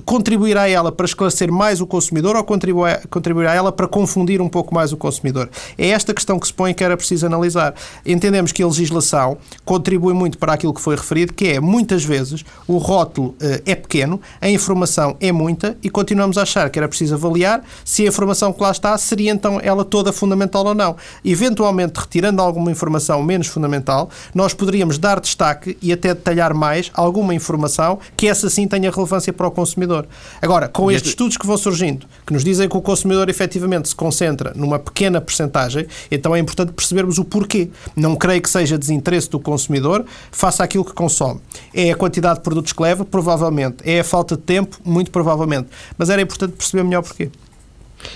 [0.04, 4.92] contribuirá ela para esclarecer mais o consumidor ou contribuirá ela para confundir um pouco mais
[4.92, 5.48] o consumidor?
[5.76, 7.74] É esta questão que se põe que era preciso analisar.
[8.04, 12.44] Entendemos que a legislação contribui muito para aquilo que foi referido, que é, muitas vezes,
[12.66, 16.88] o rótulo eh, é pequeno, a informação é muita e continuamos a achar que era
[16.88, 20.96] preciso avaliar se a informação que lá está seria então ela toda fundamental ou não.
[21.24, 27.34] Eventualmente, retirando alguma informação menos fundamental, nós poderíamos dar destaque e até detalhar mais alguma
[27.34, 30.06] informação que essa sim tenha relevância para o consumidor.
[30.40, 33.94] Agora, com estes estudos que vão surgindo, que nos dizem que o consumidor efetivamente se
[33.94, 37.70] concentra numa pequena percentagem, então é importante percebermos o porquê.
[37.96, 41.40] Não creio que seja desinteresse do consumidor faça aquilo que consome.
[41.74, 43.04] É a quantidade de produtos que leva?
[43.04, 43.76] Provavelmente.
[43.84, 44.78] É a falta de tempo?
[44.84, 45.68] Muito provavelmente.
[45.96, 47.30] Mas era importante perceber melhor porquê.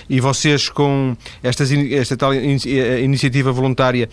[0.09, 4.09] E vocês, com estas, esta tal eh, iniciativa voluntária,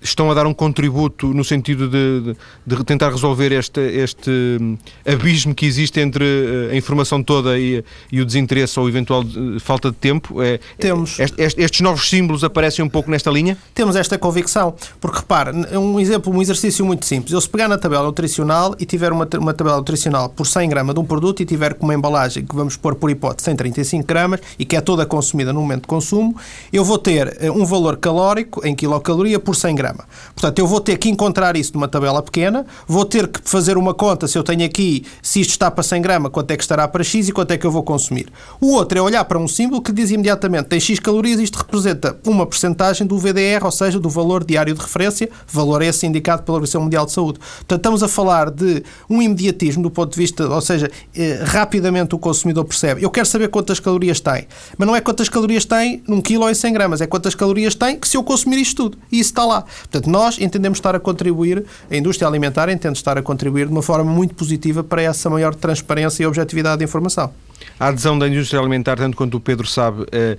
[0.00, 2.34] estão a dar um contributo no sentido de,
[2.66, 7.58] de, de tentar resolver este, este hum, abismo que existe entre eh, a informação toda
[7.58, 10.42] e, e o desinteresse ou eventual eh, falta de tempo?
[10.42, 11.18] É, Temos.
[11.18, 13.56] estes novos símbolos aparecem um pouco nesta linha?
[13.74, 17.32] Temos esta convicção, porque repare, um exemplo, um exercício muito simples.
[17.32, 20.94] Eu se pegar na tabela nutricional e tiver uma, uma tabela nutricional por 100 gramas
[20.94, 24.40] de um produto e tiver com uma embalagem que vamos pôr por hipótese 135 gramas
[24.58, 26.36] e que é toda consumida no momento de consumo,
[26.72, 30.04] eu vou ter eh, um valor calórico em quilocaloria por 100 grama.
[30.34, 33.94] Portanto, eu vou ter que encontrar isso numa tabela pequena, vou ter que fazer uma
[33.94, 36.86] conta se eu tenho aqui, se isto está para 100 grama, quanto é que estará
[36.88, 38.32] para X e quanto é que eu vou consumir.
[38.60, 42.16] O outro é olhar para um símbolo que diz imediatamente tem X calorias, isto representa
[42.26, 46.56] uma percentagem do VDR, ou seja, do valor diário de referência, valor esse indicado pela
[46.56, 47.38] Organização Mundial de Saúde.
[47.38, 52.14] Portanto, estamos a falar de um imediatismo do ponto de vista, ou seja, eh, rapidamente
[52.14, 53.02] o consumidor percebe.
[53.02, 56.44] Eu quero saber quantas calorias tem, mas não não é quantas calorias tem num quilo
[56.44, 58.98] ou em 100 gramas, é quantas calorias tem que se eu consumir isto tudo.
[59.10, 59.62] E isso está lá.
[59.62, 63.82] Portanto, nós entendemos estar a contribuir, a indústria alimentar entende estar a contribuir de uma
[63.82, 67.32] forma muito positiva para essa maior transparência e objetividade de informação.
[67.80, 70.38] A adesão da indústria alimentar, tanto quanto o Pedro sabe, eh,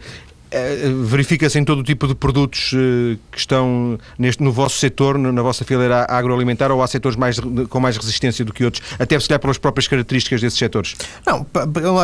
[1.04, 5.42] verifica-se em todo o tipo de produtos eh, que estão neste, no vosso setor, na
[5.42, 7.40] vossa fileira agroalimentar, ou há setores mais,
[7.70, 10.96] com mais resistência do que outros, até se calhar pelas próprias características desses setores?
[11.26, 11.46] Não,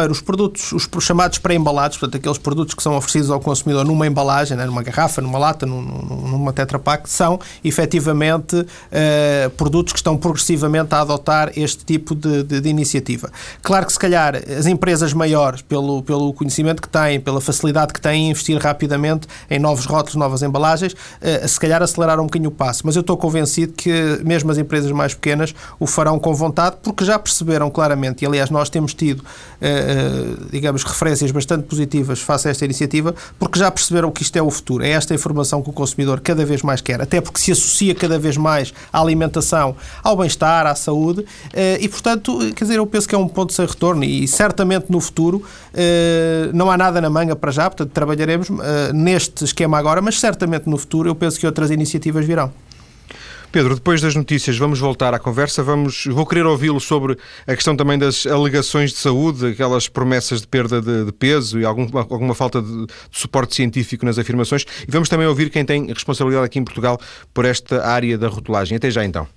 [0.10, 4.58] os produtos, os chamados pré-embalados, portanto, aqueles produtos que são oferecidos ao consumidor numa embalagem,
[4.58, 10.94] né, numa garrafa, numa lata, numa Tetra Pak, são efetivamente uh, produtos que estão progressivamente
[10.94, 13.32] a adotar este tipo de, de, de, iniciativa.
[13.62, 18.02] Claro que se calhar as empresas maiores, pelo, pelo conhecimento que têm, pela facilidade que
[18.02, 22.54] têm investir rapidamente em novos rótulos, novas embalagens, eh, se calhar acelerar um bocadinho o
[22.54, 22.82] passo.
[22.86, 27.06] Mas eu estou convencido que mesmo as empresas mais pequenas o farão com vontade, porque
[27.06, 29.24] já perceberam claramente, e aliás nós temos tido,
[29.62, 34.36] eh, eh, digamos, referências bastante positivas face a esta iniciativa, porque já perceberam que isto
[34.36, 34.84] é o futuro.
[34.84, 38.18] É esta informação que o consumidor cada vez mais quer, até porque se associa cada
[38.18, 41.26] vez mais à alimentação, ao bem-estar, à saúde,
[41.80, 45.00] e portanto, quer dizer, eu penso que é um ponto sem retorno e certamente no
[45.00, 45.44] futuro
[46.54, 50.70] não há nada na manga para já, portanto, trabalharemos uh, neste esquema agora, mas certamente
[50.70, 52.52] no futuro eu penso que outras iniciativas virão.
[53.52, 55.62] Pedro, depois das notícias vamos voltar à conversa.
[55.62, 60.48] Vamos, vou querer ouvi-lo sobre a questão também das alegações de saúde, aquelas promessas de
[60.48, 64.66] perda de, de peso e algum, alguma falta de, de, suporte científico nas afirmações.
[64.88, 66.98] E vamos também ouvir quem tem responsabilidade aqui em Portugal
[67.34, 68.78] por esta área da rotulagem.
[68.78, 69.28] Até já então.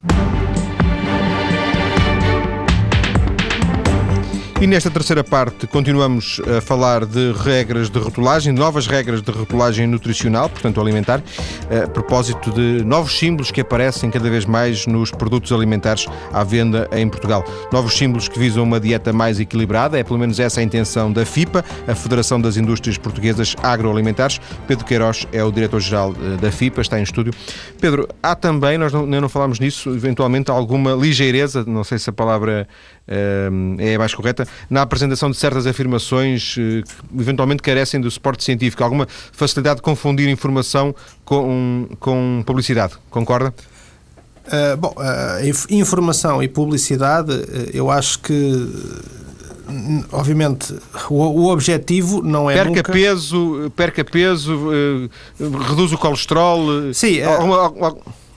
[4.65, 9.87] E nesta terceira parte continuamos a falar de regras de rotulagem, novas regras de rotulagem
[9.87, 11.23] nutricional, portanto alimentar,
[11.85, 16.89] a propósito de novos símbolos que aparecem cada vez mais nos produtos alimentares à venda
[16.93, 17.45] em Portugal.
[17.71, 21.27] Novos símbolos que visam uma dieta mais equilibrada, é pelo menos essa a intenção da
[21.27, 24.41] FIPA, a Federação das Indústrias Portuguesas Agroalimentares.
[24.67, 27.35] Pedro Queiroz é o diretor-geral eh, da FIPA, está em estúdio.
[27.79, 32.15] Pedro, há também, nós não, não falámos nisso, eventualmente alguma ligeireza, não sei se a
[32.15, 32.67] palavra
[33.07, 38.43] é a mais correta, na apresentação de certas afirmações eh, que eventualmente carecem do suporte
[38.43, 42.95] científico, alguma facilidade de confundir informação com, com publicidade.
[43.11, 43.55] Concorda?
[44.47, 48.69] Uh, bom, uh, informação e publicidade, uh, eu acho que
[50.13, 50.75] obviamente
[51.09, 52.93] o, o, objetivo não é perca nunca...
[52.93, 57.73] peso perca peso reduz o colesterol sim alguma,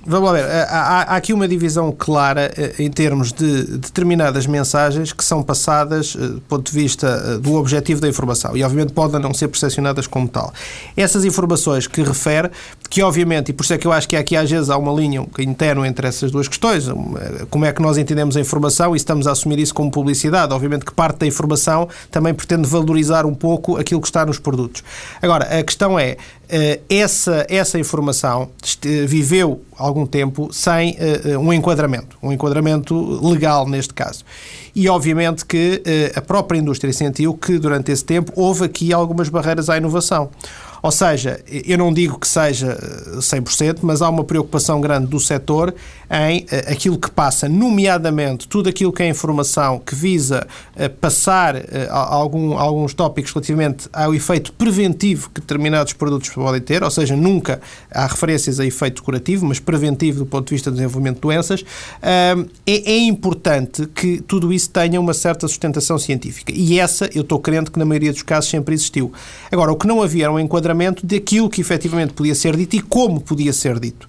[0.10, 4.48] Vamos lá ver, eh, há, há, aqui uma divisão clara eh, em termos de determinadas
[4.48, 8.94] mensagens que são passadas eh, do ponto de vista do objetivo da informação e, obviamente,
[8.94, 10.54] podem não ser percepcionadas como tal.
[10.96, 12.50] Essas informações que refere,
[12.90, 14.94] que, obviamente, e por isso é que eu acho que aqui às vezes há uma
[14.94, 16.86] linha interna entre essas duas questões,
[17.50, 20.54] como é que nós entendemos a informação e estamos a assumir isso como publicidade.
[20.54, 24.86] Obviamente que parte da informação também pretende valorizar um pouco aquilo que está nos produtos.
[25.22, 26.16] Agora, a questão é,
[26.90, 28.50] essa, essa informação
[29.06, 32.96] viveu algum tempo sem uh, um enquadramento, um enquadramento
[33.28, 34.24] legal neste caso.
[34.76, 35.82] E obviamente que
[36.16, 40.30] a própria indústria sentiu que durante esse tempo houve aqui algumas barreiras à inovação.
[40.88, 42.80] Ou seja, eu não digo que seja
[43.18, 45.76] 100%, mas há uma preocupação grande do setor
[46.10, 50.48] em aquilo que passa, nomeadamente tudo aquilo que é informação que visa
[51.02, 51.58] passar
[51.90, 57.60] algum, alguns tópicos relativamente ao efeito preventivo que determinados produtos podem ter, ou seja, nunca
[57.92, 61.66] há referências a efeito curativo, mas preventivo do ponto de vista do desenvolvimento de doenças,
[62.02, 62.34] é,
[62.66, 66.54] é importante que tudo isso tenha uma certa sustentação científica.
[66.56, 69.12] E essa, eu estou crente que na maioria dos casos sempre existiu.
[69.52, 72.82] Agora, o que não havia era um enquadramento daquilo que efetivamente podia ser dito e
[72.82, 74.08] como podia ser dito.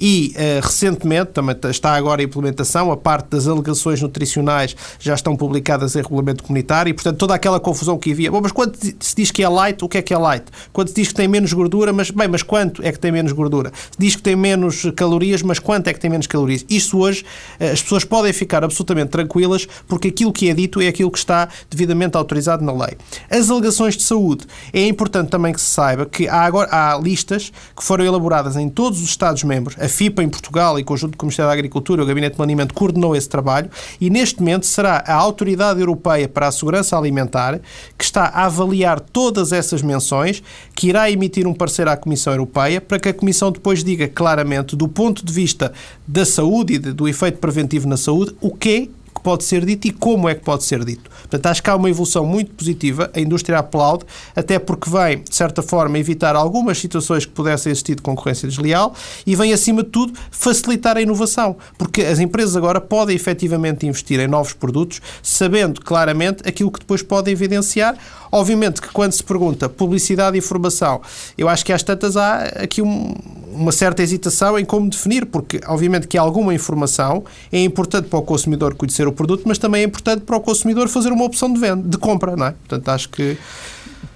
[0.00, 5.36] E, uh, recentemente, também está agora a implementação, a parte das alegações nutricionais já estão
[5.36, 8.30] publicadas em regulamento comunitário e, portanto, toda aquela confusão que havia.
[8.30, 10.44] Bom, mas quando se diz que é light, o que é que é light?
[10.72, 13.32] Quando se diz que tem menos gordura, mas, bem, mas quanto é que tem menos
[13.32, 13.72] gordura?
[13.90, 16.64] Se diz que tem menos calorias, mas quanto é que tem menos calorias?
[16.70, 17.22] Isto hoje,
[17.60, 21.18] uh, as pessoas podem ficar absolutamente tranquilas porque aquilo que é dito é aquilo que
[21.18, 22.96] está devidamente autorizado na lei.
[23.28, 24.46] As alegações de saúde.
[24.72, 28.68] É importante também que se saiba que há, agora, há listas que foram elaboradas em
[28.68, 29.76] todos os Estados-membros.
[29.80, 32.74] A FIPA em Portugal e conjunto com o Ministério da Agricultura, o Gabinete de Planeamento
[32.74, 37.60] coordenou esse trabalho e neste momento será a Autoridade Europeia para a Segurança Alimentar
[37.96, 40.42] que está a avaliar todas essas menções,
[40.74, 44.76] que irá emitir um parecer à Comissão Europeia para que a Comissão depois diga claramente,
[44.76, 45.72] do ponto de vista
[46.06, 49.86] da saúde e do efeito preventivo na saúde, o que é que pode ser dito
[49.86, 51.09] e como é que pode ser dito.
[51.22, 54.04] Portanto, acho que há uma evolução muito positiva, a indústria aplaude,
[54.34, 58.94] até porque vem, de certa forma, evitar algumas situações que pudessem existir de concorrência desleal
[59.26, 64.20] e vem, acima de tudo, facilitar a inovação, porque as empresas agora podem efetivamente investir
[64.20, 67.96] em novos produtos, sabendo claramente aquilo que depois podem evidenciar.
[68.32, 71.00] Obviamente que quando se pergunta publicidade e informação,
[71.36, 73.12] eu acho que às tantas há aqui um,
[73.52, 78.22] uma certa hesitação em como definir, porque obviamente que alguma informação é importante para o
[78.22, 81.60] consumidor conhecer o produto, mas também é importante para o consumidor fazer uma opção de
[81.60, 82.50] venda, de compra, não é?
[82.52, 83.36] Portanto, acho que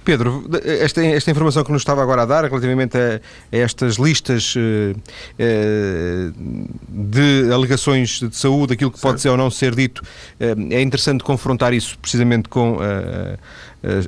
[0.05, 3.19] Pedro, esta, esta informação que nos estava agora a dar relativamente a,
[3.51, 6.33] a estas listas uh, uh,
[6.87, 9.13] de alegações de saúde, aquilo que certo.
[9.13, 12.77] pode ser ou não ser dito, uh, é interessante confrontar isso precisamente com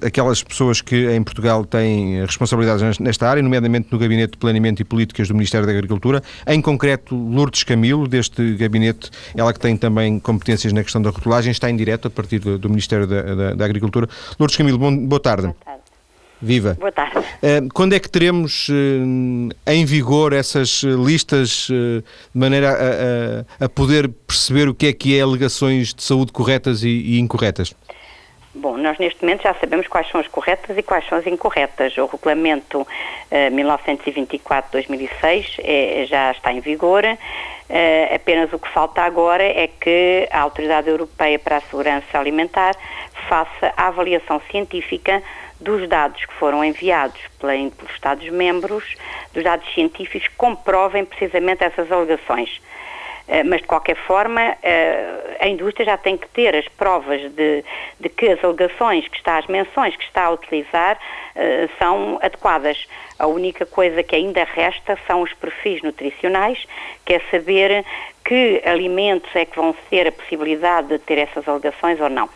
[0.05, 4.85] aquelas pessoas que em Portugal têm responsabilidades nesta área, nomeadamente no Gabinete de Planeamento e
[4.85, 10.19] Políticas do Ministério da Agricultura, em concreto Lourdes Camilo, deste gabinete, ela que tem também
[10.19, 13.53] competências na questão da rotulagem, está em direto a partir do, do Ministério da, da,
[13.53, 14.07] da, Agricultura.
[14.39, 15.43] Lourdes Camilo, bom, boa tarde.
[15.43, 15.81] Boa tarde.
[16.39, 16.77] Viva.
[16.79, 17.17] Boa tarde.
[17.17, 18.67] Uh, quando é que teremos
[19.65, 25.17] em vigor essas listas de maneira a, a, a, poder perceber o que é que
[25.17, 27.73] é alegações de saúde corretas e, e, incorretas?
[28.59, 31.95] Bom, nós neste momento já sabemos quais são as corretas e quais são as incorretas.
[31.95, 32.87] O regulamento
[33.31, 37.03] 1924-2006 é, já está em vigor.
[38.13, 42.75] apenas o que falta agora é que a Autoridade Europeia para a Segurança Alimentar
[43.29, 45.21] faça a avaliação científica
[45.59, 48.95] dos dados que foram enviados pelos Estados-membros,
[49.35, 52.59] dos dados científicos que comprovem precisamente essas alegações.
[53.27, 57.63] Uh, mas, de qualquer forma, uh, a indústria já tem que ter as provas de,
[57.99, 60.97] de que as alegações que está, as menções que está a utilizar
[61.77, 62.87] são adequadas.
[63.19, 66.65] A única coisa que ainda resta são os perfis nutricionais,
[67.05, 67.85] que é saber
[68.25, 72.27] que alimentos é que vão ter a possibilidade de ter essas alegações ou não.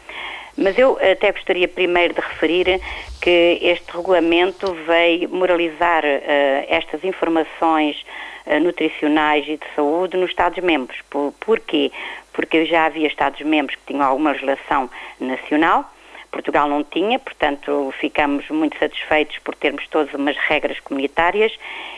[0.57, 2.79] Mas eu até gostaria primeiro de referir
[3.21, 8.03] que este regulamento veio moralizar uh, estas informações
[8.59, 10.99] nutricionais e de saúde nos Estados-membros.
[11.09, 11.91] Por, porquê?
[12.33, 14.89] Porque já havia Estados-membros que tinham alguma legislação
[15.19, 15.91] nacional,
[16.31, 21.51] Portugal não tinha, portanto ficamos muito satisfeitos por termos todas umas regras comunitárias,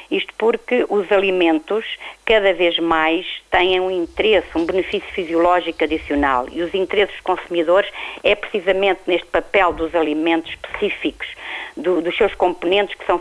[0.10, 1.86] isto porque os alimentos
[2.26, 7.90] cada vez mais têm um interesse, um benefício fisiológico adicional e os interesses dos consumidores
[8.24, 11.28] é precisamente neste papel dos alimentos específicos,
[11.76, 13.20] do, dos seus componentes que são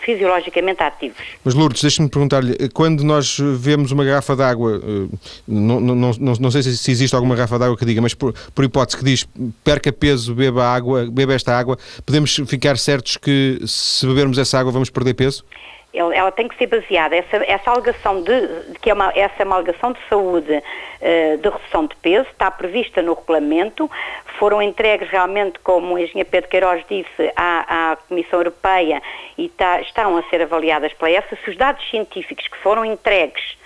[0.00, 1.20] fisiologicamente ativos.
[1.44, 6.32] Mas Lourdes, deixe-me perguntar-lhe, quando nós vemos uma garrafa de água, eh, não, não, não,
[6.40, 9.04] não sei se existe alguma garrafa de água que diga, mas por, por hipótese que
[9.04, 9.28] diz
[9.62, 14.72] perca peso, beba água, beba esta água, podemos ficar certos que se bebermos essa água
[14.72, 15.44] vamos perder peso?
[15.92, 19.56] Ela tem que ser baseada, essa, essa alegação de, que é uma, essa é uma
[19.56, 23.90] alegação de saúde uh, de redução de peso, está prevista no regulamento,
[24.38, 29.02] foram entregues realmente, como o engenheiro Pedro Queiroz disse, à, à Comissão Europeia
[29.36, 33.58] e tá, estão a ser avaliadas pela EFSA, se os dados científicos que foram entregues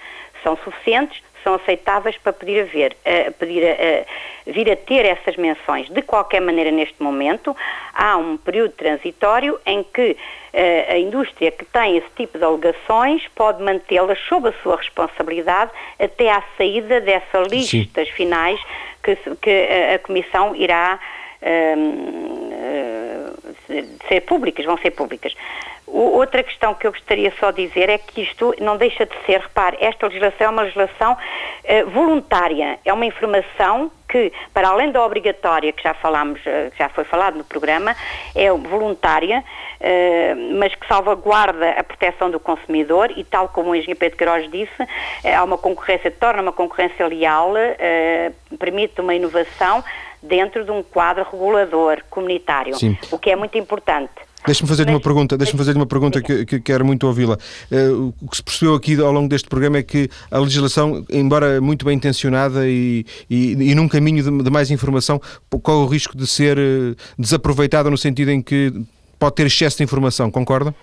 [0.43, 5.05] são suficientes, são aceitáveis para pedir a ver, a pedir a, a, vir a ter
[5.05, 5.89] essas menções.
[5.91, 7.55] De qualquer maneira, neste momento,
[7.95, 10.17] há um período transitório em que
[10.53, 15.71] a, a indústria que tem esse tipo de alegações pode mantê-las sob a sua responsabilidade
[16.01, 18.15] até à saída dessas listas Sim.
[18.15, 18.61] finais
[19.03, 20.99] que, que a, Comissão irá
[21.77, 22.51] um,
[24.09, 25.35] ser públicas, vão ser públicas.
[25.87, 29.15] O, outra questão que eu gostaria só de dizer é que isto não deixa de
[29.27, 34.91] ser, repare, esta legislação é uma legislação uh, voluntária, é uma informação que, para além
[34.91, 37.95] da obrigatória, que já falámos, uh, que já foi falado no programa,
[38.35, 39.45] é voluntária,
[39.81, 44.51] uh, mas que salvaguarda a proteção do consumidor e, tal como o engenheiro Pedro Queiroz
[44.51, 44.89] disse,
[45.37, 47.53] há uma concorrência, torna uma concorrência leal,
[48.59, 49.85] permite uma inovação
[50.27, 52.97] dentro de um quadro regulador comunitário, Sim.
[53.11, 54.11] o que é muito importante.
[54.47, 57.39] Deixe-me fazer-lhe uma pergunta, deixe-me fazer uma pergunta que, que quero muito ouvi-la.
[57.71, 61.63] Uh, o que se percebeu aqui ao longo deste programa é que a legislação, embora
[61.63, 65.21] muito bem intencionada e, e, e num caminho de, de, mais informação,
[65.63, 68.71] corre o risco de ser uh, desaproveitada no sentido em que
[69.19, 70.75] pode ter excesso de informação, concorda?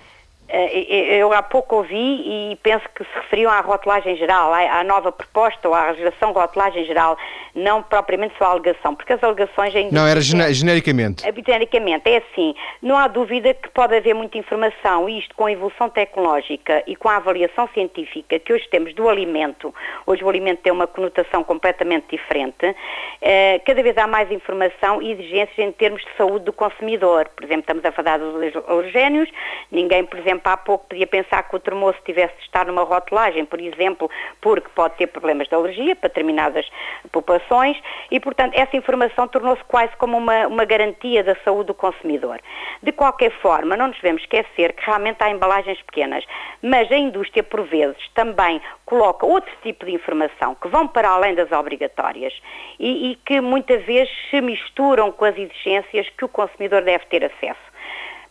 [0.54, 5.10] Eh, eu há pouco ouvi e penso que se referiam à rotulagem geral, à nova
[5.10, 7.18] proposta ou à legislação rotulagem geral,
[7.56, 9.96] não propriamente só à alegação, porque as alegações ainda...
[9.96, 11.26] Não, era genericamente.
[11.26, 15.46] É, genericamente, é assim, não há dúvida que pode haver muita informação, e isto com
[15.46, 19.74] a evolução tecnológica e com a avaliação científica que hoje temos do alimento,
[20.06, 22.76] hoje o alimento tem uma conotação completamente diferente,
[23.22, 27.30] eh, cada vez há mais informação e exigências em termos de saúde do consumidor.
[27.36, 28.36] Por exemplo, estamos a falar dos
[28.68, 29.30] alergénios,
[29.72, 33.46] ninguém, por exemplo, há pouco podia pensar que o termoço tivesse de estar numa rotulagem,
[33.46, 34.10] por exemplo,
[34.42, 36.70] porque pode ter problemas de alergia para determinadas
[37.12, 37.78] populações
[38.10, 42.40] e, portanto, essa informação tornou-se quase como uma, uma garantia da saúde do consumidor.
[42.82, 46.26] De qualquer forma, não nos devemos esquecer que realmente há embalagens pequenas,
[46.62, 51.36] mas a indústria, por vezes, também coloca outro tipo de informação que vão para além
[51.36, 52.34] das obrigatórias
[52.80, 57.24] e, e que muitas vezes se misturam com as exigências que o consumidor deve ter
[57.24, 57.71] acesso.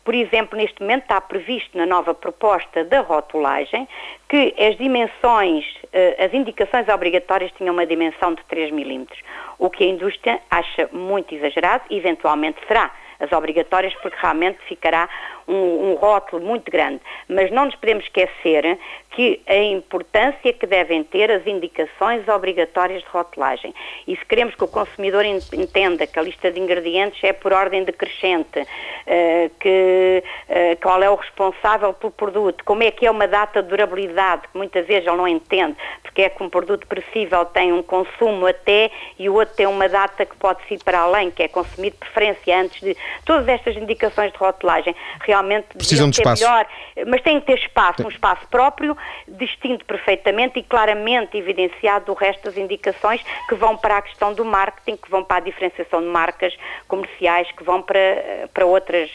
[0.04, 3.86] Por exemplo, neste momento está previsto na nova proposta da rotulagem
[4.28, 9.20] que as dimensões, eh, as indicações obrigatórias tinham uma dimensão de 3 milímetros,
[9.58, 12.90] o que a indústria acha muito exagerado e eventualmente será
[13.20, 15.08] as obrigatórias, porque realmente ficará
[15.50, 17.00] um, um rótulo muito grande.
[17.28, 18.78] Mas não nos podemos esquecer
[19.10, 23.74] que a importância que devem ter as indicações obrigatórias de rotulagem.
[24.06, 27.82] E se queremos que o consumidor entenda que a lista de ingredientes é por ordem
[27.82, 33.26] decrescente, uh, que uh, qual é o responsável pelo produto, como é que é uma
[33.26, 37.44] data de durabilidade, que muitas vezes ele não entende, porque é que um produto perecível
[37.46, 41.30] tem um consumo até e o outro tem uma data que pode ir para além,
[41.30, 42.96] que é consumido de preferência antes de.
[43.24, 45.39] Todas estas indicações de rotulagem realmente
[45.76, 46.42] precisam de espaço.
[46.42, 46.66] Melhor,
[47.06, 48.96] mas têm que ter espaço, um espaço próprio
[49.28, 54.44] distinto perfeitamente e claramente evidenciado do resto das indicações que vão para a questão do
[54.44, 56.54] marketing, que vão para a diferenciação de marcas
[56.86, 59.10] comerciais, que vão para, para, outras,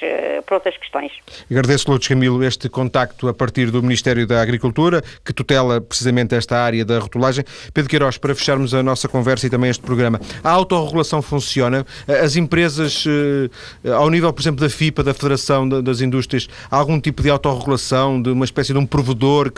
[0.45, 1.11] para outras questões.
[1.49, 6.57] Agradeço, Lourdes Camilo, este contacto a partir do Ministério da Agricultura, que tutela precisamente esta
[6.57, 7.43] área da rotulagem.
[7.73, 11.85] Pedro Queiroz, para fecharmos a nossa conversa e também este programa, a autorregulação funciona?
[12.07, 17.21] As empresas, eh, ao nível, por exemplo, da FIPA, da Federação das Indústrias, algum tipo
[17.21, 19.51] de autorregulação, de uma espécie de um provedor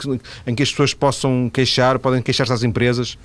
[0.45, 3.18] em que as pessoas possam queixar, podem queixar-se às empresas?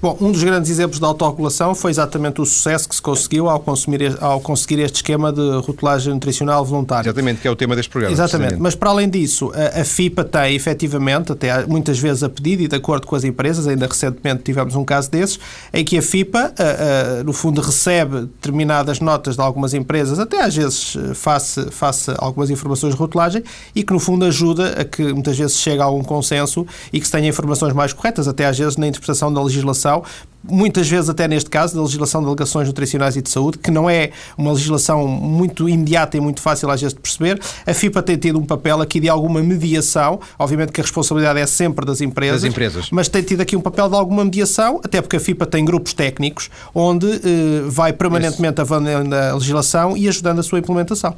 [0.00, 3.58] Bom, um dos grandes exemplos da autorregulação foi exatamente o sucesso que se conseguiu ao,
[3.58, 7.08] consumir, ao conseguir este esquema de rotulagem nutricional voluntária.
[7.08, 8.14] Exatamente, que é o tema deste programa.
[8.14, 12.62] Exatamente, mas para além disso, a, a, FIPA tem efetivamente, até muitas vezes a pedido
[12.62, 15.40] e de acordo com as empresas, ainda recentemente tivemos um caso desses,
[15.72, 20.44] em que a FIPA, a, a, no fundo, recebe determinadas notas de algumas empresas, até
[20.44, 23.42] às vezes face, face a algumas informações de rotulagem,
[23.74, 27.06] e que no fundo ajuda a que muitas vezes chegue a algum consenso e que
[27.06, 30.02] se tenha informações mais corretas, até às vezes na interpretação da legislação legislação,
[30.44, 33.88] muitas vezes até neste caso, da legislação de alegações nutricionais e de saúde, que não
[33.88, 37.40] é uma legislação muito imediata e muito fácil às vezes de perceber.
[37.66, 41.46] A FIPA tem tido um papel aqui de alguma mediação, obviamente que a responsabilidade é
[41.46, 42.88] sempre das empresas, das empresas.
[42.90, 45.92] mas tem tido aqui um papel de alguma mediação, até porque a FIPA tem grupos
[45.92, 47.20] técnicos onde eh,
[47.66, 51.14] vai permanentemente avaliando a legislação e ajudando a sua implementação.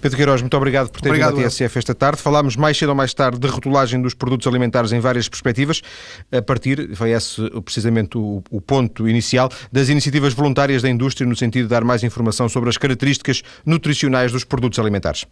[0.00, 2.22] Pedro Queiroz, muito obrigado por ter obrigado, vindo à TSF esta tarde.
[2.22, 5.82] Falámos mais cedo ou mais tarde de rotulagem dos produtos alimentares em várias perspectivas,
[6.30, 11.34] a partir, foi esse precisamente o, o ponto inicial, das iniciativas voluntárias da indústria no
[11.34, 15.26] sentido de dar mais informação sobre as características nutricionais dos produtos alimentares.